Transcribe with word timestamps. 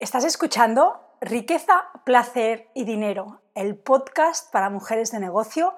Estás 0.00 0.24
escuchando 0.24 0.98
Riqueza, 1.20 1.82
Placer 2.06 2.68
y 2.74 2.84
Dinero, 2.84 3.42
el 3.54 3.76
podcast 3.76 4.50
para 4.50 4.70
mujeres 4.70 5.12
de 5.12 5.20
negocio 5.20 5.74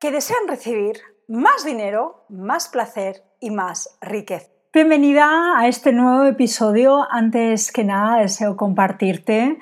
que 0.00 0.10
desean 0.10 0.48
recibir 0.48 0.96
más 1.28 1.64
dinero, 1.64 2.24
más 2.28 2.66
placer 2.66 3.22
y 3.38 3.50
más 3.50 3.96
riqueza. 4.00 4.48
Bienvenida 4.72 5.56
a 5.56 5.68
este 5.68 5.92
nuevo 5.92 6.24
episodio. 6.24 7.06
Antes 7.08 7.70
que 7.70 7.84
nada, 7.84 8.22
deseo 8.22 8.56
compartirte 8.56 9.60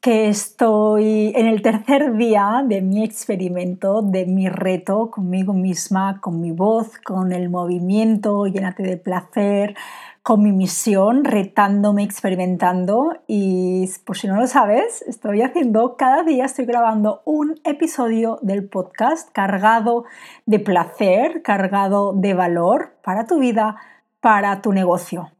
que 0.00 0.28
estoy 0.28 1.32
en 1.34 1.46
el 1.46 1.62
tercer 1.62 2.16
día 2.16 2.64
de 2.64 2.80
mi 2.80 3.02
experimento, 3.04 4.02
de 4.02 4.24
mi 4.24 4.48
reto 4.48 5.10
conmigo 5.10 5.52
misma, 5.52 6.20
con 6.20 6.40
mi 6.40 6.52
voz, 6.52 6.96
con 6.98 7.32
el 7.32 7.48
movimiento, 7.50 8.46
llénate 8.46 8.84
de 8.84 8.98
placer, 8.98 9.76
con 10.22 10.40
mi 10.40 10.52
misión, 10.52 11.24
retándome, 11.24 12.04
experimentando 12.04 13.22
y 13.26 13.88
por 14.04 14.16
si 14.16 14.28
no 14.28 14.36
lo 14.36 14.46
sabes, 14.46 15.02
estoy 15.02 15.42
haciendo, 15.42 15.96
cada 15.96 16.22
día 16.22 16.44
estoy 16.44 16.64
grabando 16.64 17.22
un 17.24 17.60
episodio 17.64 18.38
del 18.40 18.68
podcast 18.68 19.28
cargado 19.32 20.04
de 20.46 20.60
placer, 20.60 21.42
cargado 21.42 22.12
de 22.12 22.34
valor 22.34 22.94
para 23.02 23.26
tu 23.26 23.40
vida, 23.40 23.76
para 24.20 24.62
tu 24.62 24.72
negocio. 24.72 25.32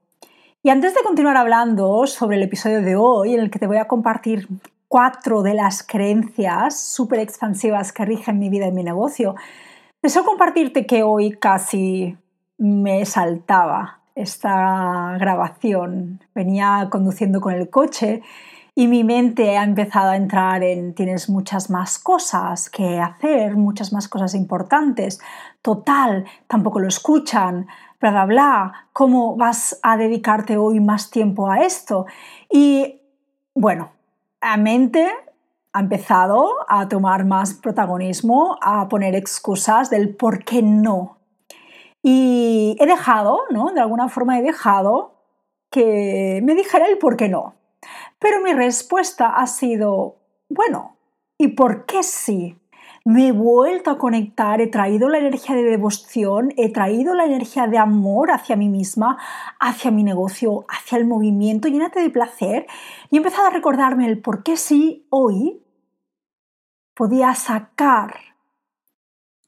Y 0.64 0.70
antes 0.70 0.94
de 0.94 1.02
continuar 1.02 1.36
hablando 1.36 2.05
sobre 2.08 2.36
el 2.36 2.42
episodio 2.42 2.83
de 2.83 2.96
hoy, 2.96 3.34
en 3.34 3.41
el 3.41 3.50
que 3.50 3.60
te 3.60 3.69
voy 3.69 3.77
a 3.77 3.86
compartir 3.86 4.48
cuatro 4.88 5.42
de 5.42 5.55
las 5.55 5.84
creencias 5.84 6.80
súper 6.80 7.20
expansivas 7.20 7.92
que 7.92 8.05
rigen 8.05 8.41
mi 8.41 8.48
vida 8.48 8.66
y 8.66 8.72
mi 8.72 8.83
negocio, 8.83 9.36
deseo 10.02 10.24
compartirte 10.24 10.86
que 10.86 11.05
hoy 11.05 11.30
casi 11.33 12.16
me 12.58 13.06
saltaba 13.06 14.02
esta 14.14 15.16
grabación. 15.18 16.20
Venía 16.34 16.88
conduciendo 16.90 17.40
con 17.40 17.54
el 17.54 17.70
coche 17.70 18.22
y 18.74 18.88
mi 18.88 19.04
mente 19.04 19.58
ha 19.58 19.64
empezado 19.64 20.10
a 20.10 20.16
entrar 20.16 20.62
en 20.62 20.94
tienes 20.94 21.28
muchas 21.28 21.68
más 21.68 21.98
cosas 21.98 22.70
que 22.70 23.00
hacer, 23.00 23.56
muchas 23.56 23.92
más 23.92 24.08
cosas 24.08 24.34
importantes. 24.34 25.20
Total, 25.60 26.24
tampoco 26.46 26.80
lo 26.80 26.88
escuchan, 26.88 27.66
bla, 28.00 28.10
bla, 28.10 28.24
bla. 28.24 28.72
¿Cómo 28.92 29.36
vas 29.36 29.78
a 29.82 29.96
dedicarte 29.96 30.56
hoy 30.56 30.80
más 30.80 31.10
tiempo 31.10 31.50
a 31.50 31.60
esto? 31.60 32.06
Y 32.50 33.00
bueno, 33.54 33.91
la 34.41 34.56
mente 34.56 35.06
ha 35.74 35.80
empezado 35.80 36.50
a 36.69 36.88
tomar 36.88 37.24
más 37.24 37.54
protagonismo, 37.54 38.58
a 38.62 38.88
poner 38.88 39.14
excusas 39.14 39.91
del 39.91 40.14
por 40.14 40.44
qué 40.44 40.62
no 40.62 41.19
y 42.03 42.77
he 42.81 42.86
dejado, 42.86 43.42
¿no? 43.50 43.72
De 43.72 43.81
alguna 43.81 44.08
forma 44.08 44.39
he 44.39 44.42
dejado 44.42 45.14
que 45.70 46.41
me 46.42 46.55
dijera 46.55 46.86
el 46.86 46.98
por 46.98 47.17
qué 47.17 47.28
no. 47.28 47.55
Pero 48.19 48.41
mi 48.41 48.53
respuesta 48.53 49.28
ha 49.28 49.47
sido, 49.47 50.17
bueno, 50.48 50.97
¿y 51.39 51.48
por 51.48 51.86
qué 51.86 52.03
sí? 52.03 52.59
Me 53.05 53.28
he 53.28 53.33
vuelto 53.33 53.91
a 53.91 53.98
conectar, 53.98 54.61
he 54.61 54.69
traído 54.69 55.09
la 55.09 55.19
energía 55.19 55.56
de 55.56 55.64
devoción, 55.64 56.53
he 56.56 56.72
traído 56.72 57.14
la 57.14 57.25
energía 57.25 57.67
de 57.67 57.78
amor 57.78 58.31
hacia 58.31 58.55
mí 58.55 58.69
misma, 58.69 59.19
hacia 59.59 59.91
mi 59.91 60.05
negocio, 60.05 60.64
hacia 60.69 60.98
el 60.98 61.06
movimiento, 61.06 61.66
llénate 61.66 62.00
de 62.00 62.11
placer 62.11 62.66
y 63.11 63.16
he 63.16 63.19
empezado 63.19 63.48
a 63.48 63.50
recordarme 63.50 64.06
el 64.06 64.20
por 64.20 64.44
qué 64.44 64.56
sí 64.56 65.06
hoy 65.11 65.64
podía 66.94 67.34
sacar 67.34 68.20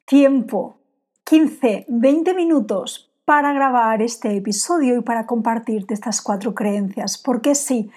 tiempo 0.05 0.79
15, 1.25 1.87
20 1.89 2.35
minutos 2.35 3.11
para 3.25 3.55
grabar 3.55 4.03
este 4.03 4.37
episodio 4.37 4.99
y 4.99 5.01
para 5.01 5.25
compartirte 5.25 5.95
estas 5.95 6.21
cuatro 6.21 6.55
creencias. 6.55 7.17
¿Por 7.17 7.41
qué 7.41 7.55
sí? 7.55 7.91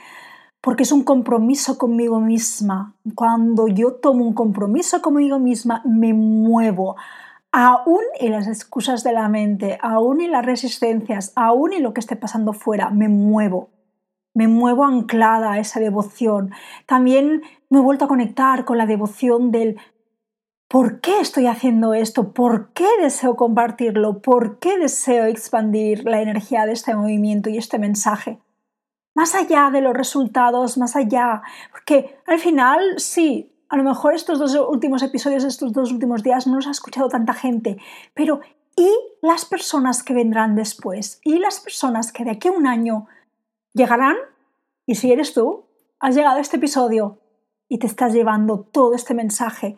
Porque 0.62 0.84
es 0.84 0.94
un 0.94 1.04
compromiso 1.04 1.78
conmigo 1.78 2.22
misma. 2.22 2.96
Cuando 3.16 3.68
yo 3.68 3.96
tomo 3.96 4.26
un 4.26 4.34
compromiso 4.34 5.02
conmigo 5.02 5.40
misma, 5.40 5.82
me 5.84 6.14
muevo. 6.14 6.96
Aún 7.52 8.04
en 8.18 8.32
las 8.32 8.48
excusas 8.48 9.04
de 9.04 9.12
la 9.12 9.28
mente, 9.28 9.78
aún 9.82 10.22
en 10.22 10.32
las 10.32 10.46
resistencias, 10.46 11.34
aún 11.36 11.74
en 11.74 11.84
lo 11.84 11.94
que 11.94 12.00
esté 12.00 12.16
pasando 12.16 12.54
fuera, 12.54 12.92
me 12.92 13.10
muevo. 13.10 13.72
Me 14.34 14.48
muevo 14.48 14.86
anclada 14.86 15.52
a 15.52 15.60
esa 15.60 15.82
devoción. 15.82 16.52
También 16.86 17.42
me 17.70 17.80
he 17.80 17.82
vuelto 17.82 18.06
a 18.06 18.08
conectar 18.08 18.64
con 18.64 18.78
la 18.78 18.86
devoción 18.86 19.52
del 19.52 19.78
¿Por 20.70 21.00
qué 21.00 21.22
estoy 21.22 21.48
haciendo 21.48 21.94
esto? 21.94 22.34
¿Por 22.34 22.74
qué 22.74 22.88
deseo 23.02 23.38
compartirlo? 23.38 24.22
¿Por 24.22 24.60
qué 24.60 24.78
deseo 24.78 25.26
expandir 25.26 26.04
la 26.04 26.22
energía 26.22 26.66
de 26.66 26.74
este 26.74 26.94
movimiento 26.94 27.50
y 27.50 27.58
este 27.58 27.80
mensaje? 27.80 28.40
Más 29.16 29.34
allá 29.34 29.70
de 29.72 29.80
los 29.80 29.94
resultados, 29.94 30.78
más 30.78 30.98
allá, 30.98 31.42
porque 31.72 32.20
al 32.28 32.40
final 32.40 32.96
sí, 32.98 33.50
a 33.70 33.78
lo 33.78 33.84
mejor 33.84 34.14
estos 34.14 34.40
dos 34.40 34.56
últimos 34.56 35.02
episodios, 35.04 35.46
estos 35.46 35.72
dos 35.72 35.94
últimos 35.94 36.22
días 36.22 36.48
no 36.48 36.58
los 36.58 36.68
ha 36.68 36.72
escuchado 36.72 37.08
tanta 37.08 37.32
gente, 37.32 37.78
pero 38.14 38.42
¿y 38.76 38.90
las 39.22 39.46
personas 39.46 40.04
que 40.04 40.14
vendrán 40.14 40.56
después? 40.56 41.22
¿Y 41.24 41.40
las 41.40 41.62
personas 41.62 42.12
que 42.12 42.26
de 42.26 42.32
aquí 42.32 42.50
a 42.50 42.52
un 42.52 42.68
año 42.68 43.08
llegarán? 43.74 44.18
Y 44.86 44.96
si 44.96 45.14
eres 45.14 45.34
tú, 45.34 45.64
has 46.02 46.14
llegado 46.14 46.38
a 46.38 46.42
este 46.42 46.58
episodio 46.58 47.20
y 47.70 47.80
te 47.80 47.88
estás 47.88 48.14
llevando 48.14 48.60
todo 48.60 48.94
este 48.94 49.14
mensaje 49.14 49.78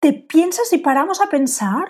¿Te 0.00 0.12
piensas 0.12 0.72
y 0.72 0.78
paramos 0.78 1.20
a 1.20 1.28
pensar 1.28 1.88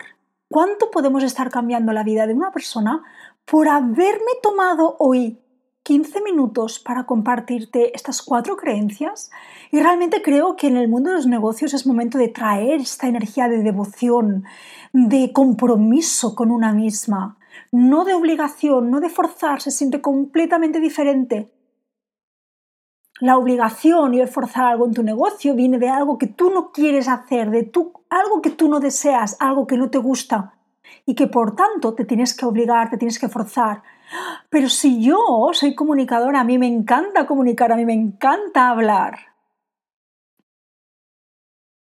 cuánto 0.48 0.90
podemos 0.90 1.22
estar 1.22 1.50
cambiando 1.50 1.92
la 1.92 2.04
vida 2.04 2.26
de 2.26 2.32
una 2.32 2.50
persona 2.50 3.02
por 3.44 3.68
haberme 3.68 4.32
tomado 4.42 4.96
hoy 4.98 5.38
15 5.82 6.22
minutos 6.22 6.78
para 6.78 7.04
compartirte 7.04 7.94
estas 7.94 8.22
cuatro 8.22 8.56
creencias? 8.56 9.30
Y 9.70 9.80
realmente 9.80 10.22
creo 10.22 10.56
que 10.56 10.68
en 10.68 10.78
el 10.78 10.88
mundo 10.88 11.10
de 11.10 11.16
los 11.16 11.26
negocios 11.26 11.74
es 11.74 11.86
momento 11.86 12.16
de 12.16 12.28
traer 12.28 12.80
esta 12.80 13.08
energía 13.08 13.46
de 13.46 13.62
devoción, 13.62 14.44
de 14.94 15.30
compromiso 15.34 16.34
con 16.34 16.50
una 16.50 16.72
misma, 16.72 17.36
no 17.72 18.06
de 18.06 18.14
obligación, 18.14 18.90
no 18.90 19.00
de 19.00 19.10
forzar, 19.10 19.60
se 19.60 19.70
siente 19.70 20.00
completamente 20.00 20.80
diferente 20.80 21.52
la 23.20 23.36
obligación 23.36 24.14
y 24.14 24.20
el 24.20 24.28
forzar 24.28 24.66
algo 24.66 24.86
en 24.86 24.94
tu 24.94 25.02
negocio 25.02 25.54
viene 25.54 25.78
de 25.78 25.88
algo 25.88 26.18
que 26.18 26.26
tú 26.26 26.50
no 26.50 26.70
quieres 26.70 27.08
hacer, 27.08 27.50
de 27.50 27.64
tú, 27.64 27.92
algo 28.10 28.40
que 28.40 28.50
tú 28.50 28.68
no 28.68 28.80
deseas, 28.80 29.36
algo 29.40 29.66
que 29.66 29.76
no 29.76 29.90
te 29.90 29.98
gusta 29.98 30.54
y 31.04 31.14
que 31.14 31.26
por 31.26 31.56
tanto 31.56 31.94
te 31.94 32.04
tienes 32.04 32.36
que 32.36 32.46
obligar, 32.46 32.90
te 32.90 32.98
tienes 32.98 33.18
que 33.18 33.28
forzar. 33.28 33.82
Pero 34.48 34.68
si 34.68 35.02
yo 35.02 35.18
soy 35.52 35.74
comunicadora, 35.74 36.40
a 36.40 36.44
mí 36.44 36.58
me 36.58 36.66
encanta 36.66 37.26
comunicar, 37.26 37.72
a 37.72 37.76
mí 37.76 37.84
me 37.84 37.94
encanta 37.94 38.68
hablar. 38.68 39.27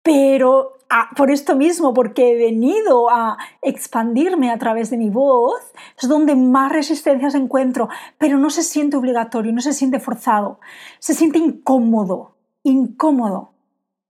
Pero 0.04 0.75
por 1.16 1.31
esto 1.31 1.56
mismo, 1.56 1.94
porque 1.94 2.32
he 2.32 2.37
venido 2.37 3.10
a 3.10 3.38
expandirme 3.62 4.50
a 4.50 4.59
través 4.59 4.91
de 4.91 4.98
mi 4.98 5.09
voz, 5.09 5.72
es 6.00 6.09
donde 6.09 6.37
más 6.37 6.70
resistencias 6.70 7.34
encuentro, 7.34 7.88
pero 8.19 8.38
no 8.38 8.50
se 8.50 8.62
siente 8.62 8.98
obligatorio, 8.98 9.50
no 9.53 9.62
se 9.62 9.72
siente 9.72 9.98
forzado, 9.98 10.60
se 10.98 11.15
siente 11.15 11.38
incómodo, 11.38 12.37
incómodo. 12.62 13.53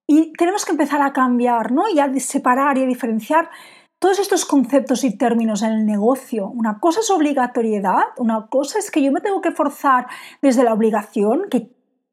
Y 0.07 0.33
tenemos 0.33 0.65
que 0.65 0.73
empezar 0.73 1.01
a 1.01 1.13
cambiar, 1.13 1.73
¿no? 1.73 1.89
Y 1.89 2.01
a 2.01 2.13
separar 2.19 2.77
y 2.77 2.83
a 2.83 2.87
diferenciar 2.87 3.49
todos 3.99 4.19
estos 4.19 4.45
conceptos 4.45 5.05
y 5.05 5.17
términos 5.17 5.63
en 5.63 5.73
el 5.73 5.87
negocio. 5.87 6.49
Una 6.49 6.81
cosa 6.81 7.01
es 7.01 7.11
obligatoriedad, 7.11 8.03
una 8.19 8.49
cosa 8.49 8.79
es 8.79 8.91
que 8.91 9.01
yo 9.01 9.13
me 9.13 9.21
tengo 9.21 9.41
que 9.41 9.53
forzar 9.53 10.09
desde 10.43 10.65
la 10.65 10.75
obligación, 10.75 11.45
que 11.51 11.71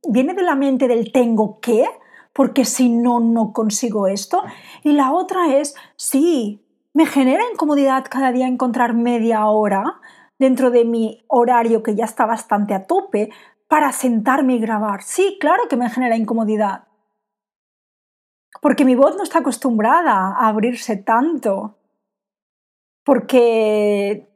viene 0.08 0.34
de 0.34 0.44
la 0.44 0.56
mente 0.56 0.88
del 0.88 1.12
tengo 1.12 1.60
que, 1.60 1.86
porque 2.34 2.66
si 2.66 2.90
no, 2.90 3.20
no 3.20 3.54
consigo 3.54 4.08
esto. 4.08 4.44
Y 4.84 4.94
la 4.94 5.14
otra 5.14 5.56
es, 5.58 5.76
sí, 5.96 6.66
me 6.94 7.06
genera 7.06 7.44
incomodidad 7.52 8.06
cada 8.10 8.32
día 8.32 8.48
encontrar 8.48 8.94
media 8.94 9.46
hora 9.48 10.00
dentro 10.40 10.72
de 10.72 10.86
mi 10.86 11.24
horario 11.28 11.84
que 11.84 11.96
ya 11.96 12.06
está 12.06 12.26
bastante 12.26 12.74
a 12.74 12.86
tope 12.86 13.30
para 13.68 13.92
sentarme 13.92 14.56
y 14.56 14.60
grabar. 14.60 15.04
Sí, 15.04 15.38
claro 15.40 15.68
que 15.70 15.78
me 15.78 15.90
genera 15.90 16.18
incomodidad. 16.18 16.86
Porque 18.62 18.86
mi 18.86 18.96
voz 18.96 19.16
no 19.16 19.24
está 19.24 19.40
acostumbrada 19.40 20.36
a 20.36 20.48
abrirse 20.48 20.98
tanto. 20.98 21.78
Porque 23.04 24.28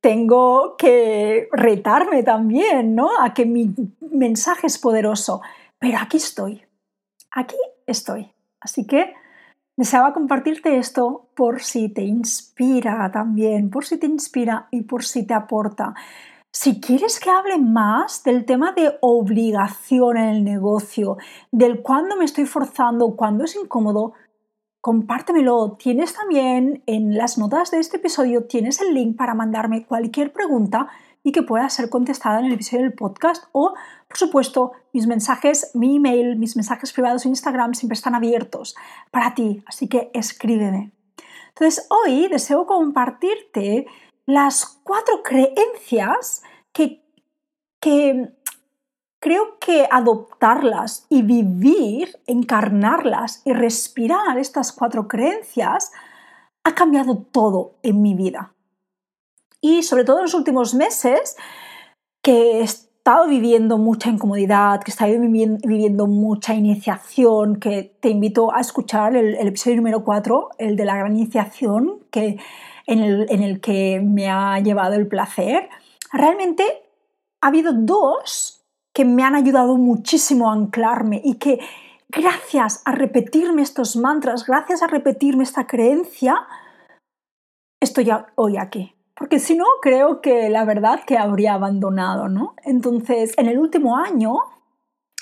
tengo 0.00 0.76
que 0.76 1.48
retarme 1.50 2.22
también, 2.22 2.94
¿no? 2.94 3.10
A 3.18 3.32
que 3.32 3.46
mi 3.46 3.74
mensaje 4.00 4.66
es 4.66 4.78
poderoso. 4.78 5.40
Pero 5.78 5.98
aquí 5.98 6.18
estoy 6.18 6.64
aquí 7.34 7.56
estoy. 7.86 8.32
Así 8.60 8.86
que 8.86 9.12
deseaba 9.76 10.14
compartirte 10.14 10.78
esto 10.78 11.28
por 11.34 11.60
si 11.60 11.88
te 11.90 12.02
inspira 12.02 13.10
también, 13.12 13.68
por 13.68 13.84
si 13.84 13.98
te 13.98 14.06
inspira 14.06 14.68
y 14.70 14.82
por 14.82 15.04
si 15.04 15.26
te 15.26 15.34
aporta. 15.34 15.94
Si 16.52 16.80
quieres 16.80 17.18
que 17.18 17.30
hable 17.30 17.58
más 17.58 18.22
del 18.22 18.44
tema 18.44 18.72
de 18.72 18.96
obligación 19.00 20.16
en 20.16 20.28
el 20.28 20.44
negocio, 20.44 21.18
del 21.50 21.82
cuándo 21.82 22.16
me 22.16 22.24
estoy 22.24 22.46
forzando, 22.46 23.16
cuándo 23.16 23.44
es 23.44 23.56
incómodo, 23.56 24.12
compártemelo. 24.80 25.76
Tienes 25.78 26.14
también 26.14 26.84
en 26.86 27.18
las 27.18 27.38
notas 27.38 27.72
de 27.72 27.80
este 27.80 27.96
episodio, 27.96 28.44
tienes 28.44 28.80
el 28.80 28.94
link 28.94 29.16
para 29.16 29.34
mandarme 29.34 29.84
cualquier 29.84 30.32
pregunta 30.32 30.88
y 31.24 31.32
que 31.32 31.42
pueda 31.42 31.68
ser 31.70 31.88
contestada 31.88 32.38
en 32.38 32.44
el 32.44 32.52
episodio 32.52 32.82
del 32.82 32.92
podcast 32.92 33.46
o, 33.52 33.74
por 34.06 34.16
supuesto, 34.16 34.72
mis 34.92 35.08
mensajes, 35.08 35.70
mi 35.74 35.96
email, 35.96 36.36
mis 36.36 36.54
mensajes 36.54 36.92
privados 36.92 37.24
en 37.24 37.30
Instagram 37.30 37.74
siempre 37.74 37.94
están 37.94 38.14
abiertos 38.14 38.76
para 39.10 39.34
ti, 39.34 39.64
así 39.66 39.88
que 39.88 40.10
escríbeme. 40.12 40.92
Entonces, 41.48 41.86
hoy 41.88 42.28
deseo 42.28 42.66
compartirte 42.66 43.86
las 44.26 44.80
cuatro 44.82 45.22
creencias 45.22 46.42
que, 46.72 47.02
que 47.80 48.32
creo 49.20 49.58
que 49.58 49.88
adoptarlas 49.90 51.06
y 51.08 51.22
vivir, 51.22 52.18
encarnarlas 52.26 53.40
y 53.46 53.54
respirar 53.54 54.36
estas 54.38 54.72
cuatro 54.72 55.08
creencias 55.08 55.90
ha 56.64 56.74
cambiado 56.74 57.16
todo 57.30 57.76
en 57.82 58.02
mi 58.02 58.14
vida. 58.14 58.53
Y 59.64 59.82
sobre 59.82 60.04
todo 60.04 60.18
en 60.18 60.24
los 60.24 60.34
últimos 60.34 60.74
meses, 60.74 61.38
que 62.22 62.58
he 62.58 62.60
estado 62.60 63.26
viviendo 63.26 63.78
mucha 63.78 64.10
incomodidad, 64.10 64.82
que 64.82 64.90
he 64.90 64.92
estado 64.92 65.12
viviendo 65.18 66.06
mucha 66.06 66.52
iniciación, 66.52 67.56
que 67.56 67.96
te 67.98 68.10
invito 68.10 68.54
a 68.54 68.60
escuchar 68.60 69.16
el, 69.16 69.36
episodio 69.36 69.76
número 69.76 70.04
4, 70.04 70.50
el 70.58 70.76
de 70.76 70.84
la 70.84 70.98
gran 70.98 71.16
iniciación, 71.16 72.00
que, 72.10 72.38
en, 72.86 72.98
el, 72.98 73.26
en 73.30 73.42
el 73.42 73.62
que 73.62 74.02
me 74.04 74.28
ha 74.28 74.60
llevado 74.60 74.96
el 74.96 75.06
placer. 75.06 75.70
Realmente 76.12 76.64
ha 77.40 77.46
habido 77.46 77.72
dos 77.72 78.66
que 78.92 79.06
me 79.06 79.22
han 79.22 79.34
ayudado 79.34 79.78
muchísimo 79.78 80.50
a 80.50 80.52
anclarme 80.52 81.22
y 81.24 81.36
que 81.36 81.58
gracias 82.10 82.82
a 82.84 82.92
repetirme 82.92 83.62
estos 83.62 83.96
mantras, 83.96 84.44
gracias 84.44 84.82
a 84.82 84.88
repetirme 84.88 85.42
esta 85.42 85.66
creencia, 85.66 86.46
estoy 87.80 88.10
hoy 88.34 88.58
aquí. 88.58 88.94
Porque 89.16 89.38
si 89.38 89.56
no, 89.56 89.64
creo 89.80 90.20
que 90.20 90.48
la 90.48 90.64
verdad 90.64 91.00
que 91.06 91.18
habría 91.18 91.54
abandonado, 91.54 92.28
¿no? 92.28 92.54
Entonces, 92.64 93.34
en 93.38 93.46
el 93.46 93.58
último 93.58 93.96
año 93.96 94.38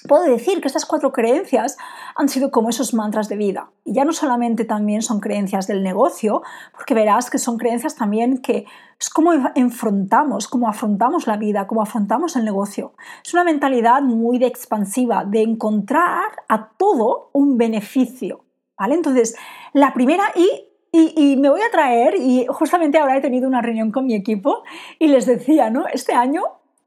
puedo 0.09 0.25
decir 0.25 0.61
que 0.61 0.69
estas 0.69 0.87
cuatro 0.87 1.13
creencias 1.13 1.77
han 2.17 2.29
sido 2.29 2.51
como 2.51 2.71
esos 2.71 2.95
mantras 2.95 3.29
de 3.29 3.37
vida. 3.37 3.71
Y 3.85 3.95
ya 3.95 4.05
no 4.05 4.13
solamente 4.13 4.65
también 4.65 5.03
son 5.03 5.21
creencias 5.21 5.67
del 5.67 5.83
negocio, 5.83 6.43
porque 6.73 6.95
verás 6.95 7.31
que 7.31 7.39
son 7.39 7.59
creencias 7.59 7.95
también 7.95 8.39
que 8.39 8.67
es 8.99 9.11
como 9.11 9.33
enfrentamos, 9.55 10.49
cómo 10.49 10.69
afrontamos 10.69 11.27
la 11.27 11.37
vida, 11.37 11.67
cómo 11.67 11.83
afrontamos 11.83 12.37
el 12.37 12.45
negocio. 12.45 12.95
Es 13.25 13.33
una 13.35 13.45
mentalidad 13.45 14.03
muy 14.03 14.39
de 14.39 14.47
expansiva, 14.47 15.25
de 15.25 15.43
encontrar 15.43 16.31
a 16.49 16.71
todo 16.77 17.31
un 17.33 17.59
beneficio. 17.59 18.45
¿Vale? 18.79 18.95
Entonces, 18.95 19.37
la 19.75 19.93
primera 19.93 20.25
y 20.35 20.72
y, 20.93 21.15
y, 21.17 21.37
me 21.37 21.49
voy 21.49 21.63
a 21.63 21.71
traer, 21.71 22.15
y 22.17 22.47
justamente 22.49 22.99
ahora 22.99 23.17
he 23.17 23.21
tenido 23.21 23.49
una 23.49 23.63
reunión 23.63 23.91
con 23.91 24.07
mi 24.07 24.15
equipo 24.15 24.63
y 24.99 25.09
les 25.09 25.27
decía, 25.27 25.71
¿no? 25.71 25.87
Este 25.87 26.13
año 26.13 26.43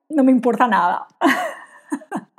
no 0.10 0.24
me 0.24 0.32
importa 0.32 0.68
nada. 0.68 1.08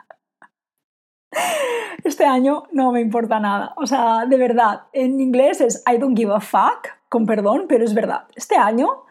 Este 2.04 2.24
año 2.24 2.62
no 2.70 2.92
me 2.92 3.00
importa 3.00 3.40
nada. 3.40 3.74
O 3.76 3.86
sea, 3.86 4.26
de 4.26 4.36
verdad, 4.36 4.82
en 4.92 5.20
inglés 5.20 5.60
es 5.60 5.82
I 5.92 5.98
don't 5.98 6.16
give 6.16 6.32
a 6.32 6.40
fuck, 6.40 6.86
con 7.08 7.26
perdón, 7.26 7.64
pero 7.68 7.84
es 7.84 7.94
verdad. 7.94 8.24
Este 8.36 8.56
año 8.56 9.02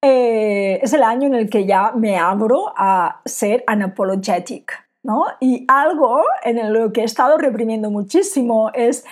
eh, 0.00 0.78
es 0.80 0.92
el 0.92 1.02
año 1.02 1.26
en 1.26 1.34
el 1.34 1.50
que 1.50 1.66
ya 1.66 1.92
me 1.92 2.16
abro 2.18 2.72
a 2.76 3.20
ser 3.24 3.64
unapologetic, 3.70 4.72
¿no? 5.02 5.24
Y 5.40 5.64
algo 5.66 6.22
en 6.44 6.72
lo 6.72 6.92
que 6.92 7.00
he 7.00 7.04
estado 7.04 7.36
reprimiendo 7.36 7.90
muchísimo 7.90 8.70
es 8.74 9.04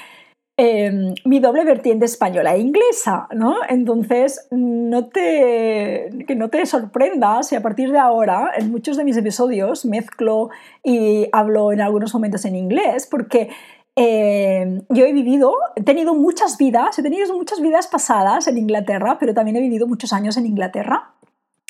Em, 0.60 1.14
mi 1.25 1.38
doble 1.38 1.64
vertiente 1.64 2.05
española 2.05 2.56
e 2.56 2.58
inglesa, 2.58 3.28
¿no? 3.32 3.58
Entonces, 3.69 4.49
no 4.50 5.06
te, 5.06 6.10
que 6.26 6.34
no 6.34 6.49
te 6.49 6.66
sorprendas 6.66 7.46
si 7.46 7.55
a 7.55 7.62
partir 7.62 7.93
de 7.93 7.99
ahora, 7.99 8.50
en 8.56 8.72
muchos 8.72 8.96
de 8.96 9.05
mis 9.05 9.16
episodios, 9.16 9.84
mezclo 9.84 10.50
y 10.82 11.28
hablo 11.31 11.70
en 11.70 11.81
algunos 11.81 12.12
momentos 12.12 12.44
en 12.44 12.56
inglés, 12.56 13.06
porque 13.08 13.50
em, 13.94 14.82
yo 14.88 15.06
he 15.06 15.12
vivido, 15.12 15.55
he 15.76 15.84
tenido 15.84 16.16
muchas 16.16 16.58
vidas, 16.58 16.99
he 16.99 17.05
tenido 17.05 17.32
muchas 17.37 17.60
vidas 17.60 17.87
pasadas 17.87 18.49
en 18.49 18.58
Inglaterra, 18.58 19.16
pero 19.20 19.34
también 19.34 19.58
he 19.58 19.60
vivido 19.60 19.87
muchos 19.87 20.12
años 20.12 20.37
en 20.37 20.46
Inglaterra 20.46 21.12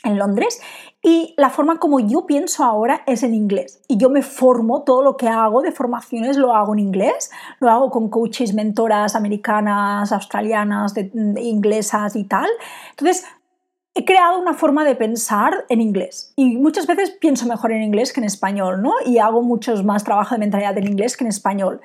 en 0.09 0.19
Londres 0.19 0.61
y 1.03 1.35
la 1.37 1.51
forma 1.51 1.79
como 1.79 2.01
yo 2.01 2.27
pienso 2.27 2.65
ahora 2.65 3.03
es 3.07 3.23
en 3.23 3.33
inglés 3.35 3.81
y 3.87 3.99
yo 3.99 4.11
me 4.11 4.23
formo, 4.23 4.83
todo 4.83 5.03
lo 5.03 5.17
que 5.17 5.29
hago 5.29 5.63
de 5.63 5.71
formaciones 5.71 6.37
lo 6.37 6.55
hago 6.55 6.73
en 6.75 6.81
inglés, 6.81 7.31
lo 7.61 7.71
hago 7.71 7.91
con 7.91 8.09
coaches, 8.09 8.53
mentoras 8.53 9.15
americanas, 9.15 10.11
australianas, 10.11 10.95
inglesas 11.37 12.17
y 12.17 12.25
tal. 12.25 12.49
Entonces, 12.91 13.25
he 13.95 14.05
creado 14.05 14.41
una 14.41 14.55
forma 14.55 14.85
de 14.85 14.97
pensar 14.97 15.65
en 15.69 15.81
inglés 15.81 16.33
y 16.37 16.57
muchas 16.57 16.87
veces 16.87 17.11
pienso 17.11 17.47
mejor 17.47 17.73
en 17.73 17.83
inglés 17.83 18.13
que 18.13 18.21
en 18.21 18.27
español, 18.27 18.83
¿no? 18.83 18.93
Y 19.07 19.19
hago 19.19 19.43
muchos 19.43 19.85
más 19.85 20.05
trabajo 20.05 20.35
de 20.35 20.41
mentalidad 20.41 20.77
en 20.79 20.87
inglés 20.87 21.17
que 21.17 21.25
en 21.25 21.29
español. 21.29 21.81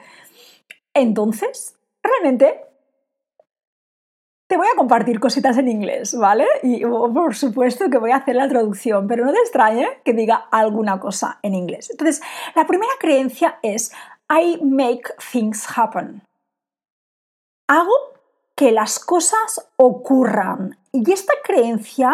Entonces, 0.94 1.76
realmente 2.02 2.62
voy 4.58 4.68
a 4.68 4.78
compartir 4.78 5.20
cositas 5.20 5.58
en 5.58 5.68
inglés, 5.68 6.18
¿vale? 6.18 6.46
Y 6.64 6.84
por 6.86 7.36
supuesto 7.36 7.90
que 7.90 7.98
voy 7.98 8.12
a 8.12 8.18
hacer 8.18 8.36
la 8.36 8.48
traducción, 8.48 9.08
pero 9.08 9.26
no 9.26 9.32
te 9.32 9.40
extrañe 9.40 9.88
que 10.04 10.14
diga 10.14 10.48
alguna 10.52 11.00
cosa 11.00 11.40
en 11.42 11.56
inglés. 11.56 11.90
Entonces, 11.90 12.22
la 12.56 12.66
primera 12.68 12.92
creencia 13.00 13.60
es 13.62 13.92
I 14.30 14.60
make 14.64 15.04
things 15.32 15.66
happen. 15.76 16.22
Hago 17.68 17.94
que 18.56 18.72
las 18.72 19.00
cosas 19.00 19.70
ocurran. 19.78 20.78
Y 20.92 21.12
esta 21.12 21.34
creencia 21.44 22.12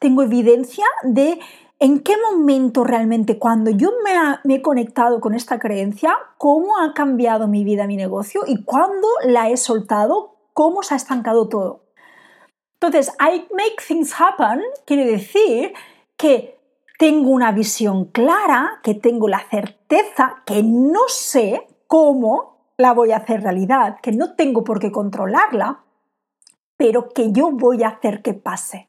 tengo 0.00 0.22
evidencia 0.22 0.84
de 1.02 1.40
en 1.80 2.00
qué 2.00 2.14
momento 2.30 2.84
realmente 2.84 3.38
cuando 3.38 3.70
yo 3.70 3.92
me, 4.04 4.12
me, 4.44 4.56
he 4.56 4.62
conectado 4.62 5.20
con 5.20 5.34
esta 5.34 5.58
creencia, 5.58 6.16
cómo 6.36 6.78
ha 6.78 6.92
cambiado 6.92 7.46
mi 7.46 7.64
vida, 7.64 7.86
mi 7.86 7.96
negocio 7.96 8.42
y 8.46 8.64
cuándo 8.64 9.06
la 9.24 9.48
he 9.48 9.56
soltado, 9.56 10.37
cómo 10.58 10.82
se 10.82 10.94
ha 10.94 10.96
estancado 10.96 11.48
todo. 11.48 11.84
Entonces, 12.80 13.14
I 13.20 13.46
make 13.54 13.76
things 13.86 14.12
happen 14.18 14.60
quiere 14.84 15.04
decir 15.04 15.72
que 16.16 16.58
tengo 16.98 17.30
una 17.30 17.52
visión 17.52 18.06
clara, 18.06 18.80
que 18.82 18.94
tengo 18.94 19.28
la 19.28 19.38
certeza, 19.48 20.42
que 20.44 20.64
no 20.64 21.02
sé 21.06 21.64
cómo 21.86 22.72
la 22.76 22.92
voy 22.92 23.12
a 23.12 23.18
hacer 23.18 23.44
realidad, 23.44 23.98
que 24.02 24.10
no 24.10 24.34
tengo 24.34 24.64
por 24.64 24.80
qué 24.80 24.90
controlarla, 24.90 25.84
pero 26.76 27.08
que 27.10 27.30
yo 27.30 27.52
voy 27.52 27.84
a 27.84 27.90
hacer 27.90 28.20
que 28.20 28.34
pase. 28.34 28.88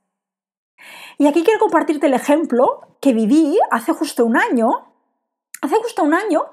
Y 1.20 1.28
aquí 1.28 1.44
quiero 1.44 1.60
compartirte 1.60 2.08
el 2.08 2.16
ejemplo 2.16 2.82
que 3.00 3.14
viví 3.14 3.60
hace 3.70 3.94
justo 3.94 4.26
un 4.26 4.38
año. 4.38 4.72
Hace 5.62 5.76
justo 5.76 6.02
un 6.02 6.16
año 6.16 6.46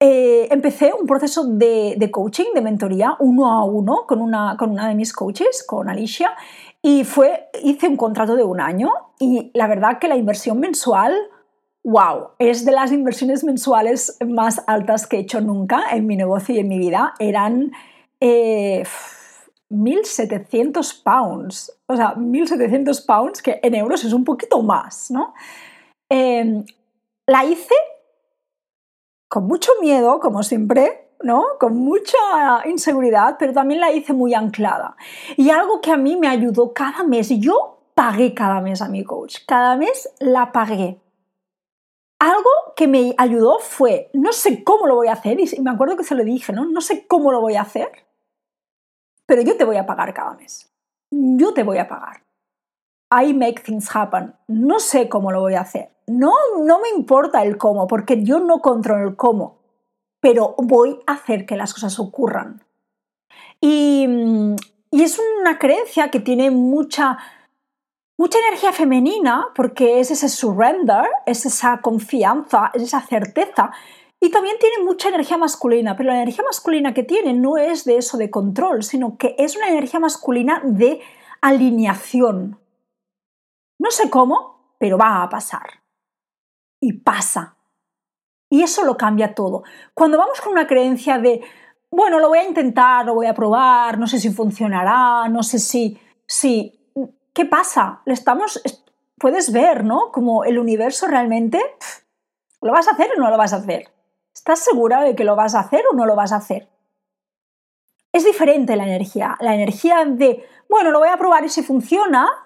eh, 0.00 0.48
empecé 0.50 0.92
un 0.92 1.06
proceso 1.06 1.44
de, 1.44 2.08
coaching, 2.10 2.52
de 2.54 2.60
mentoría, 2.60 3.16
uno 3.20 3.50
a 3.50 3.64
uno, 3.64 4.04
con 4.06 4.20
una, 4.20 4.56
con 4.58 4.70
una 4.70 4.88
de 4.88 4.94
mis 4.94 5.12
coaches, 5.12 5.64
con 5.66 5.88
Alicia, 5.88 6.34
y 6.82 7.04
fue, 7.04 7.48
hice 7.62 7.88
un 7.88 7.96
contrato 7.96 8.36
de 8.36 8.44
un 8.44 8.60
año 8.60 8.90
y 9.18 9.50
la 9.54 9.66
verdad 9.66 9.98
que 9.98 10.08
la 10.08 10.16
inversión 10.16 10.60
mensual, 10.60 11.14
wow, 11.82 12.30
es 12.38 12.64
de 12.64 12.72
las 12.72 12.92
inversiones 12.92 13.44
mensuales 13.44 14.18
más 14.26 14.62
altas 14.66 15.06
que 15.06 15.16
he 15.16 15.20
hecho 15.20 15.40
nunca 15.40 15.84
en 15.92 16.06
mi 16.06 16.16
negocio 16.16 16.54
y 16.54 16.58
en 16.58 16.68
mi 16.68 16.78
vida. 16.78 17.14
Eran 17.18 17.72
1.700 18.20 18.20
eh, 18.20 18.84
pounds, 21.02 21.72
o 21.86 21.96
sea, 21.96 22.14
1.700 22.16 23.06
pounds, 23.06 23.40
que 23.40 23.60
en 23.62 23.74
euros 23.74 24.04
es 24.04 24.12
un 24.12 24.24
poquito 24.24 24.62
más, 24.62 25.10
¿no? 25.10 25.32
Em, 26.10 26.64
la 27.26 27.44
hice 27.44 27.74
con 29.34 29.48
mucho 29.48 29.72
miedo, 29.80 30.20
como 30.20 30.44
siempre, 30.44 31.08
¿no? 31.20 31.44
Con 31.58 31.76
mucha 31.76 32.16
inseguridad, 32.66 33.34
pero 33.36 33.52
también 33.52 33.80
la 33.80 33.90
hice 33.90 34.12
muy 34.12 34.32
anclada. 34.32 34.96
Y 35.36 35.50
algo 35.50 35.80
que 35.80 35.90
a 35.90 35.96
mí 35.96 36.14
me 36.14 36.28
ayudó 36.28 36.72
cada 36.72 37.02
mes, 37.02 37.30
yo 37.40 37.80
pagué 37.96 38.32
cada 38.32 38.60
mes 38.60 38.80
a 38.80 38.88
mi 38.88 39.02
coach, 39.02 39.38
cada 39.44 39.74
mes 39.74 40.08
la 40.20 40.52
pagué. 40.52 41.00
Algo 42.20 42.48
que 42.76 42.86
me 42.86 43.12
ayudó 43.18 43.58
fue, 43.58 44.08
no 44.12 44.32
sé 44.32 44.62
cómo 44.62 44.86
lo 44.86 44.94
voy 44.94 45.08
a 45.08 45.14
hacer, 45.14 45.40
y 45.40 45.60
me 45.60 45.72
acuerdo 45.72 45.96
que 45.96 46.04
se 46.04 46.14
lo 46.14 46.22
dije, 46.22 46.52
¿no? 46.52 46.66
No 46.66 46.80
sé 46.80 47.04
cómo 47.08 47.32
lo 47.32 47.40
voy 47.40 47.56
a 47.56 47.62
hacer, 47.62 47.90
pero 49.26 49.42
yo 49.42 49.56
te 49.56 49.64
voy 49.64 49.78
a 49.78 49.86
pagar 49.86 50.14
cada 50.14 50.34
mes. 50.34 50.72
Yo 51.10 51.52
te 51.52 51.64
voy 51.64 51.78
a 51.78 51.88
pagar. 51.88 52.22
I 53.14 53.32
make 53.32 53.62
things 53.62 53.88
happen. 53.94 54.34
No 54.48 54.80
sé 54.80 55.08
cómo 55.08 55.30
lo 55.30 55.40
voy 55.40 55.54
a 55.54 55.60
hacer. 55.60 55.90
No, 56.06 56.32
no 56.60 56.80
me 56.80 56.88
importa 56.90 57.42
el 57.42 57.56
cómo, 57.56 57.86
porque 57.86 58.24
yo 58.24 58.40
no 58.40 58.60
controlo 58.60 59.08
el 59.08 59.16
cómo, 59.16 59.58
pero 60.20 60.54
voy 60.58 60.98
a 61.06 61.12
hacer 61.12 61.46
que 61.46 61.56
las 61.56 61.72
cosas 61.72 61.98
ocurran. 61.98 62.64
Y, 63.60 64.06
y 64.90 65.02
es 65.02 65.20
una 65.40 65.58
creencia 65.58 66.10
que 66.10 66.20
tiene 66.20 66.50
mucha, 66.50 67.18
mucha 68.18 68.38
energía 68.48 68.72
femenina, 68.72 69.46
porque 69.54 70.00
es 70.00 70.10
ese 70.10 70.28
surrender, 70.28 71.06
es 71.24 71.46
esa 71.46 71.80
confianza, 71.80 72.70
es 72.74 72.82
esa 72.82 73.00
certeza. 73.00 73.70
Y 74.20 74.30
también 74.30 74.56
tiene 74.58 74.84
mucha 74.84 75.08
energía 75.08 75.36
masculina, 75.36 75.96
pero 75.96 76.10
la 76.10 76.16
energía 76.16 76.44
masculina 76.44 76.94
que 76.94 77.02
tiene 77.02 77.32
no 77.32 77.58
es 77.58 77.84
de 77.84 77.96
eso 77.96 78.16
de 78.16 78.30
control, 78.30 78.82
sino 78.82 79.16
que 79.16 79.36
es 79.38 79.56
una 79.56 79.68
energía 79.68 80.00
masculina 80.00 80.60
de 80.64 81.00
alineación, 81.40 82.58
no 83.84 83.90
sé 83.90 84.08
cómo, 84.08 84.76
pero 84.78 84.96
va 84.96 85.22
a 85.22 85.28
pasar. 85.28 85.82
Y 86.80 86.94
pasa. 86.94 87.58
Y 88.48 88.62
eso 88.62 88.82
lo 88.84 88.96
cambia 88.96 89.34
todo. 89.34 89.62
Cuando 89.92 90.16
vamos 90.16 90.40
con 90.40 90.52
una 90.52 90.66
creencia 90.66 91.18
de, 91.18 91.42
bueno, 91.90 92.18
lo 92.18 92.28
voy 92.28 92.38
a 92.38 92.48
intentar, 92.48 93.04
lo 93.04 93.14
voy 93.14 93.26
a 93.26 93.34
probar, 93.34 93.98
no 93.98 94.06
sé 94.06 94.18
si 94.18 94.30
funcionará, 94.30 95.28
no 95.28 95.42
sé 95.42 95.58
si, 95.58 96.00
si, 96.26 96.80
¿qué 97.34 97.44
pasa? 97.44 98.00
Le 98.06 98.14
estamos, 98.14 98.62
puedes 99.18 99.52
ver, 99.52 99.84
¿no? 99.84 100.10
Como 100.12 100.44
el 100.44 100.58
universo 100.58 101.06
realmente, 101.06 101.60
¿lo 102.62 102.72
vas 102.72 102.88
a 102.88 102.92
hacer 102.92 103.10
o 103.14 103.20
no 103.20 103.28
lo 103.28 103.36
vas 103.36 103.52
a 103.52 103.56
hacer? 103.56 103.92
¿Estás 104.34 104.60
segura 104.60 105.02
de 105.02 105.14
que 105.14 105.24
lo 105.24 105.36
vas 105.36 105.54
a 105.54 105.60
hacer 105.60 105.84
o 105.92 105.94
no 105.94 106.06
lo 106.06 106.16
vas 106.16 106.32
a 106.32 106.36
hacer? 106.36 106.70
Es 108.14 108.24
diferente 108.24 108.76
la 108.76 108.84
energía. 108.84 109.36
La 109.40 109.54
energía 109.54 110.04
de, 110.06 110.48
bueno, 110.70 110.90
lo 110.90 111.00
voy 111.00 111.08
a 111.08 111.18
probar 111.18 111.44
y 111.44 111.50
si 111.50 111.62
funciona, 111.62 112.43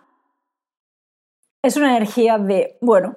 es 1.63 1.77
una 1.77 1.97
energía 1.97 2.39
de, 2.39 2.79
bueno. 2.81 3.17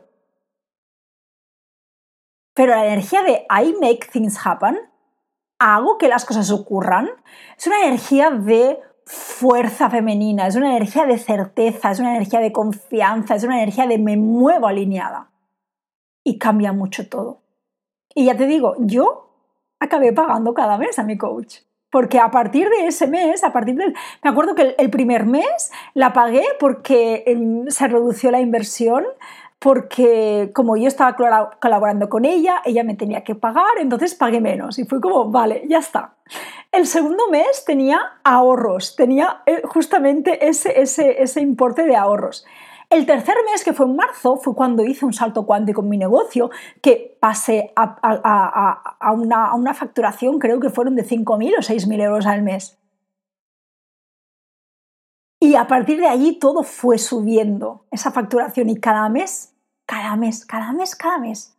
Pero 2.54 2.76
la 2.76 2.86
energía 2.86 3.24
de 3.24 3.46
I 3.50 3.74
make 3.80 4.10
things 4.12 4.38
happen, 4.46 4.78
hago 5.60 5.98
que 5.98 6.08
las 6.08 6.26
cosas 6.26 6.52
ocurran, 6.52 7.10
es 7.58 7.68
una 7.68 7.86
energía 7.86 8.32
de 8.32 8.80
fuerza 9.06 9.90
femenina, 9.90 10.48
es 10.48 10.56
una 10.56 10.76
energía 10.76 11.06
de 11.06 11.18
certeza, 11.18 11.92
es 11.92 12.00
una 12.00 12.16
energía 12.16 12.40
de 12.40 12.52
confianza, 12.52 13.36
es 13.36 13.44
una 13.44 13.62
energía 13.62 13.88
de 13.88 13.98
me 13.98 14.18
muevo 14.18 14.68
alineada. 14.68 15.32
Y 16.24 16.38
cambia 16.38 16.72
mucho 16.72 17.10
todo. 17.10 17.42
Y 18.14 18.26
ya 18.26 18.38
te 18.38 18.46
digo, 18.46 18.76
yo 18.80 19.30
acabé 19.80 20.14
pagando 20.14 20.54
cada 20.54 20.78
mes 20.78 21.00
a 21.00 21.04
mi 21.04 21.18
coach. 21.18 21.60
Porque 21.92 22.20
a 22.20 22.32
partir 22.32 22.70
de 22.70 22.88
ese 22.88 23.06
mes, 23.06 23.44
a 23.44 23.54
partir 23.54 23.76
del... 23.76 23.94
Me 24.24 24.30
acuerdo 24.30 24.56
que 24.56 24.76
el 24.78 24.90
primer 24.90 25.26
mes 25.26 25.72
la 25.94 26.14
pagué 26.14 26.44
porque 26.60 27.24
em, 27.28 27.68
se 27.68 27.88
redució 27.88 28.32
la 28.32 28.40
inversión, 28.40 29.04
porque 29.60 30.50
como 30.56 30.76
yo 30.76 30.88
estaba 30.88 31.16
colaborando 31.60 32.10
con 32.10 32.26
ella, 32.26 32.64
ella 32.66 32.84
me 32.84 32.96
tenía 32.96 33.24
que 33.24 33.36
pagar, 33.36 33.78
entonces 33.80 34.16
pagué 34.16 34.42
menos. 34.42 34.80
Y 34.80 34.86
fue 34.86 35.00
como, 35.00 35.30
vale, 35.30 35.64
ya 35.68 35.78
está. 35.78 36.16
El 36.72 36.88
segundo 36.88 37.30
mes 37.30 37.64
tenía 37.64 38.00
ahorros, 38.24 38.96
tenía 38.96 39.42
eh, 39.46 39.62
justamente 39.66 40.48
ese, 40.48 40.82
ese, 40.82 41.22
ese 41.22 41.42
importe 41.42 41.84
de 41.84 41.96
ahorros. 41.96 42.44
El 42.92 43.06
tercer 43.06 43.36
mes, 43.50 43.64
que 43.64 43.72
fue 43.72 43.86
en 43.86 43.96
marzo, 43.96 44.36
fue 44.36 44.54
cuando 44.54 44.84
hice 44.84 45.06
un 45.06 45.14
salto 45.14 45.46
cuántico 45.46 45.82
en 45.82 45.88
mi 45.88 45.98
negocio, 45.98 46.52
que 46.82 47.18
pasé 47.22 47.72
a, 47.74 49.14
una, 49.14 49.74
facturación, 49.74 50.40
creo 50.40 50.60
que 50.60 50.70
fueron 50.70 50.96
de 50.98 51.06
5.000 51.06 51.54
o 51.58 51.62
6.000 51.62 52.02
euros 52.04 52.26
al 52.26 52.42
mes. 52.42 52.78
Y 55.40 55.56
a 55.56 55.68
partir 55.68 56.00
de 56.02 56.08
allí 56.08 56.38
todo 56.38 56.64
fue 56.64 56.98
subiendo, 56.98 57.86
esa 57.92 58.12
facturación, 58.12 58.70
y 58.70 58.76
cada 58.76 59.08
mes, 59.08 59.56
cada 59.86 60.18
mes, 60.18 60.46
cada 60.46 60.74
mes, 60.74 60.94
cada 60.94 61.18
mes. 61.18 61.58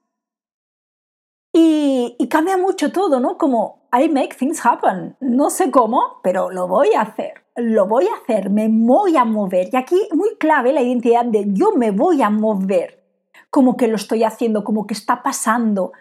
Y, 1.54 2.14
y 2.18 2.28
cambia 2.28 2.58
mucho 2.58 2.92
todo, 2.92 3.20
¿no? 3.20 3.38
Como 3.38 3.88
I 3.90 4.10
make 4.10 4.36
things 4.36 4.64
happen. 4.64 5.16
No 5.20 5.48
sé 5.48 5.70
cómo, 5.70 6.20
pero 6.22 6.50
lo 6.50 6.68
voy 6.68 6.92
a 6.92 7.00
hacer 7.00 7.41
lo 7.56 7.86
voy 7.86 8.06
a 8.06 8.22
hacer, 8.22 8.50
me 8.50 8.68
voy 8.70 9.16
a 9.16 9.24
mover. 9.24 9.68
Y 9.72 9.76
aquí 9.76 10.00
muy 10.12 10.36
clave 10.36 10.72
la 10.72 10.82
identidad 10.82 11.24
de 11.24 11.44
yo 11.48 11.72
me 11.76 11.90
voy 11.90 12.22
a 12.22 12.30
mover, 12.30 13.04
como 13.50 13.76
que 13.76 13.88
lo 13.88 13.96
estoy 13.96 14.24
haciendo, 14.24 14.64
como 14.64 14.86
que 14.86 14.94
está 14.94 15.22
pasando. 15.22 15.92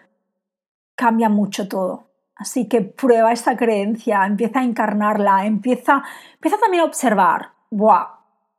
Cambia 0.94 1.28
mucho 1.28 1.68
todo. 1.68 2.08
Así 2.34 2.68
que 2.68 2.80
prueba 2.80 3.32
esta 3.32 3.56
creencia, 3.56 4.24
empieza 4.26 4.60
a 4.60 4.64
encarnarla, 4.64 5.46
empieza, 5.46 6.02
empieza 6.34 6.58
también 6.58 6.82
a 6.82 6.86
observar, 6.86 7.52
¡buah! 7.70 8.06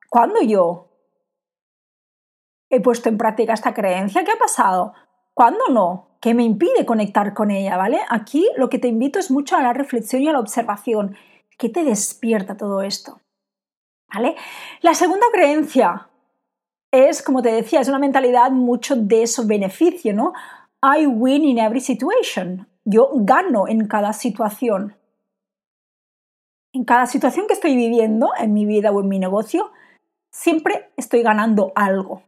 ¿Cuándo 0.09 0.41
yo 0.41 0.89
he 2.69 2.79
puesto 2.79 3.09
en 3.09 3.17
práctica 3.17 3.53
esta 3.53 3.73
creencia? 3.73 4.23
¿Qué 4.23 4.31
ha 4.31 4.37
pasado? 4.37 4.93
¿Cuándo 5.33 5.65
no? 5.69 6.17
¿Qué 6.21 6.33
me 6.33 6.43
impide 6.43 6.85
conectar 6.85 7.33
con 7.33 7.51
ella? 7.51 7.75
¿Vale? 7.75 7.99
Aquí 8.09 8.47
lo 8.55 8.69
que 8.69 8.79
te 8.79 8.87
invito 8.87 9.19
es 9.19 9.31
mucho 9.31 9.57
a 9.57 9.61
la 9.61 9.73
reflexión 9.73 10.21
y 10.21 10.29
a 10.29 10.33
la 10.33 10.39
observación 10.39 11.17
¿Qué 11.57 11.69
te 11.69 11.83
despierta 11.83 12.57
todo 12.57 12.81
esto? 12.81 13.21
¿Vale? 14.13 14.35
La 14.81 14.93
segunda 14.93 15.25
creencia 15.31 16.09
es, 16.91 17.23
como 17.23 17.41
te 17.41 17.51
decía, 17.51 17.81
es 17.81 17.87
una 17.87 17.99
mentalidad 17.99 18.51
mucho 18.51 18.95
de 18.95 19.23
eso 19.23 19.47
beneficio, 19.47 20.13
¿no? 20.13 20.33
I 20.83 21.07
win 21.07 21.43
in 21.43 21.57
every 21.57 21.81
situation. 21.81 22.67
Yo 22.85 23.09
gano 23.15 23.67
en 23.67 23.87
cada 23.87 24.13
situación. 24.13 24.95
En 26.73 26.83
cada 26.85 27.05
situación 27.05 27.47
que 27.47 27.53
estoy 27.53 27.75
viviendo 27.75 28.31
en 28.37 28.53
mi 28.53 28.65
vida 28.65 28.91
o 28.91 29.01
en 29.01 29.07
mi 29.07 29.19
negocio, 29.19 29.71
siempre 30.29 30.91
estoy 30.97 31.23
ganando 31.23 31.71
algo. 31.75 32.23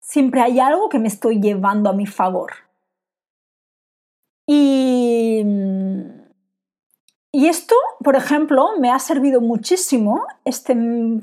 Siempre 0.00 0.40
hay 0.40 0.58
algo 0.58 0.88
que 0.88 0.98
me 0.98 1.08
estoy 1.08 1.40
llevando 1.40 1.88
a 1.88 1.92
mi 1.92 2.06
favor. 2.06 2.52
Y 4.46 5.42
y 7.32 7.46
esto, 7.46 7.74
por 8.02 8.16
ejemplo, 8.16 8.70
me 8.78 8.90
ha 8.90 8.98
servido 8.98 9.40
muchísimo 9.40 10.26
este 10.44 10.76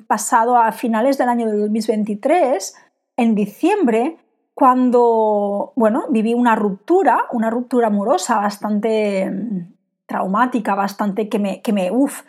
pasado 0.07 0.57
a 0.57 0.71
finales 0.71 1.17
del 1.17 1.29
año 1.29 1.51
2023, 1.51 2.75
en 3.17 3.35
diciembre, 3.35 4.17
cuando, 4.53 5.73
bueno, 5.75 6.05
viví 6.09 6.33
una 6.33 6.55
ruptura, 6.55 7.25
una 7.31 7.49
ruptura 7.49 7.87
amorosa 7.87 8.39
bastante 8.39 9.29
mm, 9.29 9.73
traumática, 10.05 10.75
bastante 10.75 11.29
que 11.29 11.39
me, 11.39 11.61
que 11.61 11.73
me, 11.73 11.91
uf, 11.91 12.23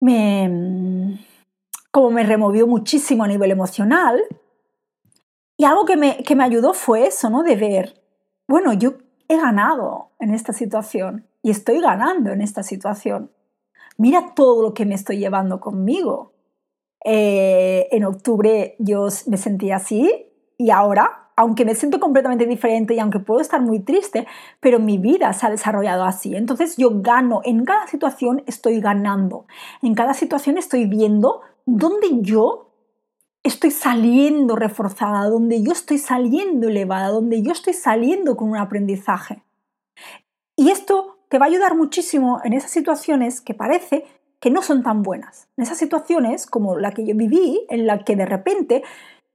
me, 0.00 0.48
mm, 0.48 1.18
como 1.90 2.10
me 2.10 2.24
removió 2.24 2.66
muchísimo 2.66 3.22
a 3.22 3.28
nivel 3.28 3.50
emocional. 3.50 4.20
Y 5.56 5.64
algo 5.64 5.84
que 5.84 5.96
me, 5.96 6.24
que 6.24 6.34
me 6.34 6.44
ayudó 6.44 6.72
fue 6.72 7.06
eso, 7.06 7.30
¿no? 7.30 7.42
De 7.42 7.54
ver, 7.54 8.02
bueno, 8.48 8.72
yo 8.72 8.94
he 9.32 9.40
ganado 9.40 10.10
en 10.18 10.34
esta 10.34 10.52
situación 10.52 11.26
y 11.42 11.50
estoy 11.50 11.80
ganando 11.80 12.30
en 12.30 12.42
esta 12.42 12.62
situación. 12.62 13.30
Mira 13.98 14.34
todo 14.34 14.62
lo 14.62 14.74
que 14.74 14.86
me 14.86 14.94
estoy 14.94 15.18
llevando 15.18 15.60
conmigo. 15.60 16.32
Eh, 17.04 17.88
en 17.90 18.04
octubre 18.04 18.76
yo 18.78 19.08
me 19.26 19.36
sentía 19.36 19.76
así 19.76 20.26
y 20.56 20.70
ahora, 20.70 21.30
aunque 21.36 21.64
me 21.64 21.74
siento 21.74 21.98
completamente 21.98 22.46
diferente 22.46 22.94
y 22.94 23.00
aunque 23.00 23.18
puedo 23.18 23.40
estar 23.40 23.60
muy 23.60 23.80
triste, 23.80 24.26
pero 24.60 24.78
mi 24.78 24.98
vida 24.98 25.32
se 25.32 25.46
ha 25.46 25.50
desarrollado 25.50 26.04
así. 26.04 26.36
Entonces 26.36 26.76
yo 26.76 26.90
gano, 27.00 27.40
en 27.44 27.64
cada 27.64 27.86
situación 27.86 28.42
estoy 28.46 28.80
ganando. 28.80 29.46
En 29.82 29.94
cada 29.94 30.14
situación 30.14 30.58
estoy 30.58 30.86
viendo 30.86 31.40
dónde 31.66 32.08
yo 32.20 32.71
estoy 33.42 33.70
saliendo 33.70 34.56
reforzada, 34.56 35.28
donde 35.28 35.62
yo 35.62 35.72
estoy 35.72 35.98
saliendo 35.98 36.68
elevada, 36.68 37.08
donde 37.08 37.42
yo 37.42 37.52
estoy 37.52 37.74
saliendo 37.74 38.36
con 38.36 38.50
un 38.50 38.56
aprendizaje. 38.56 39.42
Y 40.56 40.70
esto 40.70 41.18
te 41.28 41.38
va 41.38 41.46
a 41.46 41.48
ayudar 41.48 41.74
muchísimo 41.74 42.40
en 42.44 42.52
esas 42.52 42.70
situaciones 42.70 43.40
que 43.40 43.54
parece 43.54 44.04
que 44.38 44.50
no 44.50 44.62
son 44.62 44.82
tan 44.82 45.02
buenas. 45.02 45.48
En 45.56 45.62
esas 45.62 45.78
situaciones 45.78 46.46
como 46.46 46.76
la 46.76 46.92
que 46.92 47.06
yo 47.06 47.16
viví, 47.16 47.64
en 47.68 47.86
la 47.86 48.04
que 48.04 48.16
de 48.16 48.26
repente 48.26 48.82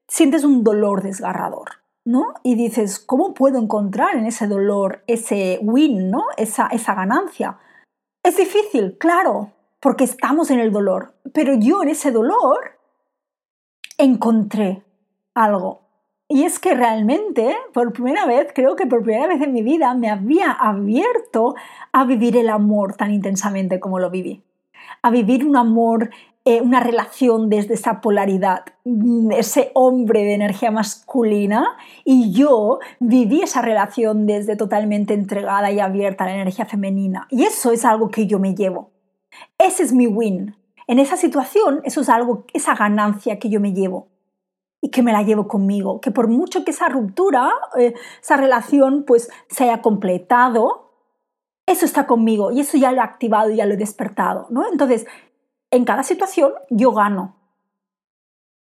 sientes 0.07 0.43
un 0.43 0.63
dolor 0.63 1.01
desgarrador, 1.01 1.69
¿no? 2.05 2.33
Y 2.43 2.55
dices, 2.55 2.99
¿cómo 2.99 3.33
puedo 3.33 3.57
encontrar 3.57 4.15
en 4.15 4.25
ese 4.25 4.47
dolor 4.47 5.03
ese 5.07 5.59
win, 5.61 6.11
¿no? 6.11 6.25
Esa, 6.37 6.67
esa 6.67 6.93
ganancia. 6.93 7.57
Es 8.23 8.37
difícil, 8.37 8.97
claro, 8.97 9.51
porque 9.79 10.03
estamos 10.03 10.51
en 10.51 10.59
el 10.59 10.71
dolor, 10.71 11.13
pero 11.33 11.55
yo 11.55 11.83
en 11.83 11.89
ese 11.89 12.11
dolor 12.11 12.76
encontré 13.97 14.83
algo 15.33 15.87
y 16.29 16.43
es 16.43 16.59
que 16.59 16.73
realmente, 16.73 17.55
por 17.73 17.93
primera 17.93 18.25
vez, 18.25 18.47
creo 18.53 18.75
que 18.75 18.85
por 18.85 19.03
primera 19.03 19.27
vez 19.27 19.41
en 19.41 19.53
mi 19.53 19.61
vida, 19.61 19.93
me 19.93 20.09
había 20.09 20.51
abierto 20.51 21.55
a 21.93 22.03
vivir 22.03 22.35
el 22.35 22.49
amor 22.49 22.95
tan 22.95 23.13
intensamente 23.13 23.79
como 23.79 23.99
lo 23.99 24.09
viví. 24.09 24.43
A 25.01 25.09
vivir 25.09 25.45
un 25.45 25.55
amor, 25.55 26.09
eh, 26.43 26.59
una 26.61 26.81
relación 26.81 27.49
desde 27.49 27.75
esa 27.75 28.01
polaridad, 28.01 28.65
ese 29.31 29.71
hombre 29.73 30.25
de 30.25 30.33
energía 30.33 30.69
masculina, 30.69 31.77
y 32.03 32.33
yo 32.33 32.79
viví 32.99 33.41
esa 33.41 33.61
relación 33.61 34.25
desde 34.25 34.57
totalmente 34.57 35.13
entregada 35.13 35.71
y 35.71 35.79
abierta 35.79 36.25
a 36.25 36.27
la 36.27 36.35
energía 36.35 36.65
femenina. 36.65 37.27
Y 37.29 37.43
eso 37.43 37.71
es 37.71 37.85
algo 37.85 38.09
que 38.09 38.27
yo 38.27 38.37
me 38.37 38.53
llevo. 38.53 38.91
Ese 39.57 39.83
es 39.83 39.93
mi 39.93 40.07
win. 40.07 40.55
En 40.87 40.99
esa 40.99 41.17
situación, 41.17 41.81
eso 41.83 42.01
es 42.01 42.09
algo, 42.09 42.45
esa 42.53 42.73
ganancia 42.73 43.39
que 43.39 43.49
yo 43.49 43.59
me 43.59 43.73
llevo 43.73 44.07
y 44.81 44.89
que 44.89 45.03
me 45.03 45.11
la 45.11 45.21
llevo 45.21 45.47
conmigo, 45.47 45.99
que 45.99 46.11
por 46.11 46.29
mucho 46.29 46.63
que 46.63 46.71
esa 46.71 46.87
ruptura, 46.87 47.51
eh, 47.77 47.93
esa 48.21 48.37
relación 48.37 49.03
pues 49.05 49.29
se 49.49 49.65
haya 49.65 49.81
completado, 49.81 50.93
eso 51.65 51.85
está 51.85 52.07
conmigo 52.07 52.51
y 52.51 52.61
eso 52.61 52.77
ya 52.77 52.91
lo 52.93 52.99
he 52.99 53.03
activado 53.03 53.49
y 53.49 53.57
ya 53.57 53.65
lo 53.65 53.73
he 53.73 53.77
despertado, 53.77 54.47
¿no? 54.49 54.65
Entonces, 54.71 55.05
en 55.71 55.83
cada 55.83 56.03
situación 56.03 56.53
yo 56.69 56.93
gano. 56.93 57.35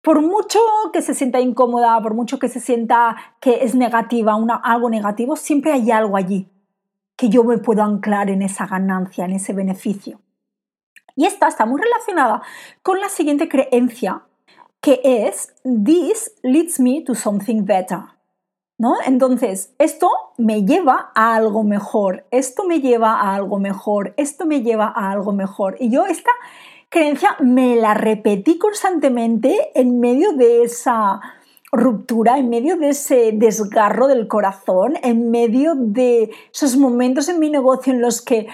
Por 0.02 0.20
mucho 0.22 0.58
que 0.92 1.02
se 1.02 1.14
sienta 1.14 1.40
incómoda, 1.40 2.00
por 2.00 2.14
mucho 2.14 2.38
que 2.38 2.48
se 2.48 2.60
sienta 2.60 3.16
que 3.40 3.64
es 3.64 3.74
negativa, 3.74 4.34
una, 4.34 4.56
algo 4.56 4.90
negativo, 4.90 5.36
siempre 5.36 5.72
hay 5.72 5.90
algo 5.90 6.16
allí 6.16 6.48
que 7.16 7.28
yo 7.28 7.44
me 7.44 7.58
puedo 7.58 7.82
anclar 7.82 8.30
en 8.30 8.42
esa 8.42 8.66
ganancia, 8.66 9.24
en 9.24 9.32
ese 9.32 9.52
beneficio. 9.52 10.20
Y 11.16 11.24
esta 11.24 11.48
está 11.48 11.66
muy 11.66 11.80
relacionada 11.80 12.42
con 12.82 13.00
la 13.00 13.08
siguiente 13.08 13.48
creencia 13.48 14.22
que 14.80 15.00
es 15.02 15.54
This 15.64 16.32
leads 16.42 16.78
me 16.78 17.00
to 17.00 17.14
something 17.14 17.64
better. 17.64 18.00
¿No? 18.78 18.94
Entonces, 19.06 19.74
esto 19.78 20.10
me 20.36 20.64
lleva 20.64 21.10
a 21.14 21.34
algo 21.34 21.64
mejor, 21.64 22.26
esto 22.30 22.64
me 22.64 22.80
lleva 22.80 23.14
a 23.14 23.34
algo 23.34 23.58
mejor, 23.58 24.12
esto 24.18 24.44
me 24.44 24.60
lleva 24.60 24.92
a 24.94 25.10
algo 25.10 25.32
mejor. 25.32 25.76
Y 25.80 25.88
yo 25.88 26.04
esta 26.04 26.30
creencia 26.90 27.36
me 27.40 27.76
la 27.76 27.94
repetí 27.94 28.58
constantemente 28.58 29.72
en 29.74 29.98
medio 29.98 30.34
de 30.34 30.62
esa 30.62 31.20
ruptura, 31.72 32.38
en 32.38 32.48
medio 32.50 32.76
de 32.76 32.90
ese 32.90 33.32
desgarro 33.32 34.08
del 34.08 34.28
corazón, 34.28 34.98
en 35.02 35.30
medio 35.30 35.74
de 35.74 36.30
esos 36.52 36.76
momentos 36.76 37.28
en 37.28 37.40
mi 37.40 37.50
negocio 37.50 37.92
en 37.92 38.02
los 38.02 38.20
que 38.20 38.46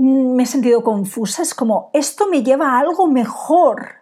me 0.00 0.44
he 0.44 0.46
sentido 0.46 0.82
confusa. 0.82 1.42
Es 1.42 1.54
como, 1.54 1.90
esto 1.92 2.26
me 2.26 2.42
lleva 2.42 2.72
a 2.72 2.78
algo 2.78 3.06
mejor, 3.06 3.96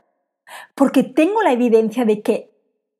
porque 0.74 1.02
tengo 1.02 1.42
la 1.42 1.52
evidencia 1.52 2.04
de 2.04 2.22
que 2.22 2.54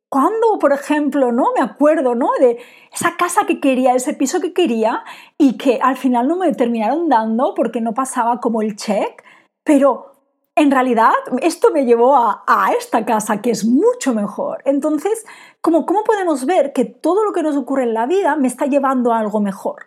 cuando, 0.09 0.59
por 0.59 0.73
ejemplo, 0.73 1.33
¿no? 1.33 1.53
Me 1.55 1.63
acuerdo, 1.63 2.15
¿no? 2.15 2.31
De 2.41 2.59
esa 2.93 3.17
casa 3.17 3.47
que 3.47 3.61
quería, 3.61 3.95
ese 3.95 4.15
piso 4.15 4.41
que 4.41 4.53
quería 4.53 5.05
y 5.37 5.57
que 5.59 5.79
al 5.83 5.97
final 5.97 6.27
no 6.27 6.37
me 6.37 6.53
terminaron 6.55 7.09
dando 7.09 7.55
porque 7.55 7.81
no 7.81 7.93
pasaba 7.93 8.41
como 8.41 8.63
el 8.63 8.75
check, 8.75 9.23
pero 9.65 10.13
en 10.57 10.71
realidad 10.71 11.13
esto 11.41 11.71
me 11.71 11.85
llevó 11.85 12.17
a, 12.17 12.73
esta 12.77 13.05
casa 13.05 13.41
que 13.41 13.51
es 13.51 13.65
mucho 13.65 14.13
mejor. 14.15 14.63
Entonces, 14.65 15.25
¿cómo, 15.61 15.87
¿cómo 15.87 16.03
podemos 16.05 16.47
ver 16.47 16.73
que 16.73 16.85
todo 16.85 17.23
lo 17.25 17.33
que 17.33 17.43
nos 17.43 17.57
ocurre 17.57 17.85
en 17.85 17.95
la 17.95 18.07
vida 18.07 18.35
me 18.35 18.49
está 18.49 18.67
llevando 18.67 19.13
a 19.13 19.21
algo 19.21 19.41
mejor? 19.41 19.87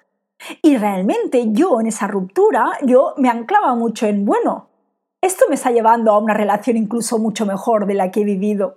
Y 0.61 0.77
realmente 0.77 1.51
yo 1.51 1.79
en 1.79 1.87
esa 1.87 2.07
ruptura, 2.07 2.71
yo 2.83 3.13
me 3.17 3.29
anclaba 3.29 3.75
mucho 3.75 4.05
en, 4.07 4.25
bueno, 4.25 4.69
esto 5.21 5.45
me 5.49 5.55
está 5.55 5.71
llevando 5.71 6.11
a 6.11 6.17
una 6.17 6.33
relación 6.33 6.77
incluso 6.77 7.19
mucho 7.19 7.45
mejor 7.45 7.85
de 7.85 7.93
la 7.93 8.11
que 8.11 8.21
he 8.21 8.25
vivido. 8.25 8.75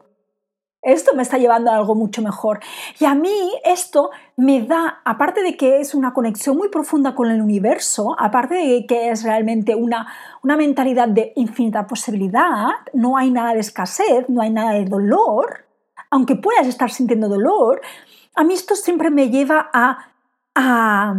Esto 0.83 1.15
me 1.15 1.23
está 1.23 1.39
llevando 1.39 1.71
a 1.71 1.77
algo 1.77 1.95
mucho 1.95 2.21
mejor. 2.21 2.61
Y 3.01 3.07
a 3.07 3.15
mí 3.15 3.53
esto 3.65 4.11
me 4.37 4.67
da, 4.67 5.01
aparte 5.07 5.43
de 5.43 5.57
que 5.57 5.81
es 5.81 5.95
una 5.95 6.13
conexión 6.13 6.59
muy 6.59 6.69
profunda 6.69 7.15
con 7.15 7.31
el 7.31 7.41
universo, 7.41 8.15
aparte 8.19 8.57
de 8.57 8.85
que 8.87 9.09
es 9.09 9.23
realmente 9.23 9.75
una, 9.75 10.07
una 10.43 10.59
mentalidad 10.59 11.09
de 11.09 11.33
infinita 11.37 11.87
posibilidad, 11.87 12.69
no 12.93 13.17
hay 13.17 13.31
nada 13.31 13.55
de 13.55 13.61
escasez, 13.61 14.29
no 14.29 14.43
hay 14.43 14.51
nada 14.51 14.73
de 14.73 14.85
dolor, 14.85 15.65
aunque 16.11 16.37
puedas 16.37 16.67
estar 16.67 16.91
sintiendo 16.91 17.31
dolor, 17.31 17.81
a 18.35 18.45
mí 18.45 18.53
esto 18.53 18.77
siempre 18.77 19.11
me 19.11 19.31
lleva 19.31 19.71
a, 19.73 20.11
a, 20.55 21.15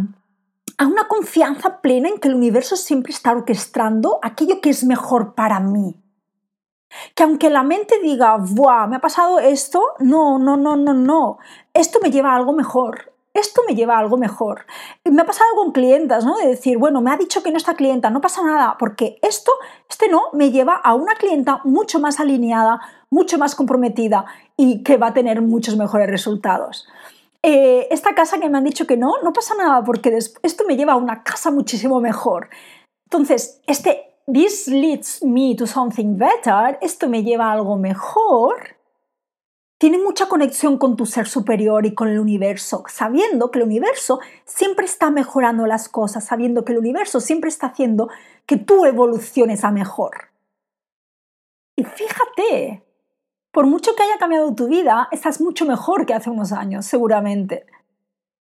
a 0.78 0.86
una 0.86 1.08
confianza 1.08 1.80
plena 1.80 2.08
en 2.08 2.18
que 2.18 2.28
el 2.28 2.34
universo 2.34 2.76
siempre 2.76 3.12
está 3.12 3.32
orquestando 3.32 4.18
aquello 4.22 4.60
que 4.60 4.70
es 4.70 4.84
mejor 4.84 5.34
para 5.34 5.60
mí. 5.60 6.02
Que 7.14 7.22
aunque 7.22 7.50
la 7.50 7.62
mente 7.62 8.00
diga, 8.02 8.36
¡buah! 8.36 8.86
Me 8.86 8.96
ha 8.96 9.00
pasado 9.00 9.38
esto, 9.38 9.82
no, 9.98 10.38
no, 10.38 10.56
no, 10.56 10.76
no, 10.76 10.94
no. 10.94 11.38
Esto 11.74 11.98
me 12.02 12.10
lleva 12.10 12.32
a 12.32 12.36
algo 12.36 12.52
mejor. 12.52 13.12
Esto 13.34 13.62
me 13.68 13.74
lleva 13.74 13.96
a 13.96 13.98
algo 13.98 14.16
mejor. 14.16 14.64
Me 15.04 15.20
ha 15.20 15.26
pasado 15.26 15.50
con 15.56 15.72
clientas, 15.72 16.24
¿no? 16.24 16.38
De 16.38 16.46
decir, 16.46 16.78
bueno, 16.78 17.02
me 17.02 17.10
ha 17.10 17.18
dicho 17.18 17.42
que 17.42 17.50
no 17.50 17.58
está 17.58 17.74
clienta, 17.74 18.08
no 18.08 18.22
pasa 18.22 18.42
nada, 18.42 18.76
porque 18.78 19.18
esto, 19.20 19.52
este 19.90 20.08
no, 20.08 20.22
me 20.32 20.50
lleva 20.50 20.74
a 20.76 20.94
una 20.94 21.14
clienta 21.16 21.60
mucho 21.64 22.00
más 22.00 22.18
alineada, 22.18 22.80
mucho 23.10 23.36
más 23.36 23.54
comprometida 23.54 24.24
y 24.56 24.82
que 24.82 24.96
va 24.96 25.08
a 25.08 25.14
tener 25.14 25.42
muchos 25.42 25.76
mejores 25.76 26.08
resultados. 26.08 26.88
Eh, 27.48 27.86
esta 27.92 28.12
casa 28.12 28.40
que 28.40 28.48
me 28.48 28.58
han 28.58 28.64
dicho 28.64 28.88
que 28.88 28.96
no, 28.96 29.22
no 29.22 29.32
pasa 29.32 29.54
nada, 29.54 29.84
porque 29.84 30.18
esto 30.42 30.64
me 30.66 30.76
lleva 30.76 30.94
a 30.94 30.96
una 30.96 31.22
casa 31.22 31.52
muchísimo 31.52 32.00
mejor. 32.00 32.48
Entonces, 33.04 33.60
este 33.68 34.16
this 34.26 34.66
leads 34.66 35.22
me 35.22 35.54
to 35.54 35.64
something 35.64 36.18
better, 36.18 36.76
esto 36.82 37.08
me 37.08 37.22
lleva 37.22 37.46
a 37.46 37.52
algo 37.52 37.76
mejor, 37.76 38.76
tiene 39.78 39.96
mucha 39.96 40.26
conexión 40.26 40.76
con 40.76 40.96
tu 40.96 41.06
ser 41.06 41.28
superior 41.28 41.86
y 41.86 41.94
con 41.94 42.08
el 42.08 42.18
universo, 42.18 42.82
sabiendo 42.88 43.52
que 43.52 43.60
el 43.60 43.66
universo 43.66 44.18
siempre 44.44 44.86
está 44.86 45.12
mejorando 45.12 45.68
las 45.68 45.88
cosas, 45.88 46.24
sabiendo 46.24 46.64
que 46.64 46.72
el 46.72 46.78
universo 46.78 47.20
siempre 47.20 47.48
está 47.48 47.68
haciendo 47.68 48.08
que 48.44 48.56
tú 48.56 48.86
evoluciones 48.86 49.62
a 49.62 49.70
mejor. 49.70 50.30
Y 51.76 51.84
fíjate, 51.84 52.85
por 53.56 53.66
mucho 53.66 53.94
que 53.96 54.02
haya 54.02 54.18
cambiado 54.18 54.54
tu 54.54 54.68
vida, 54.68 55.08
estás 55.10 55.40
mucho 55.40 55.64
mejor 55.64 56.04
que 56.04 56.12
hace 56.12 56.28
unos 56.28 56.52
años, 56.52 56.84
seguramente. 56.84 57.64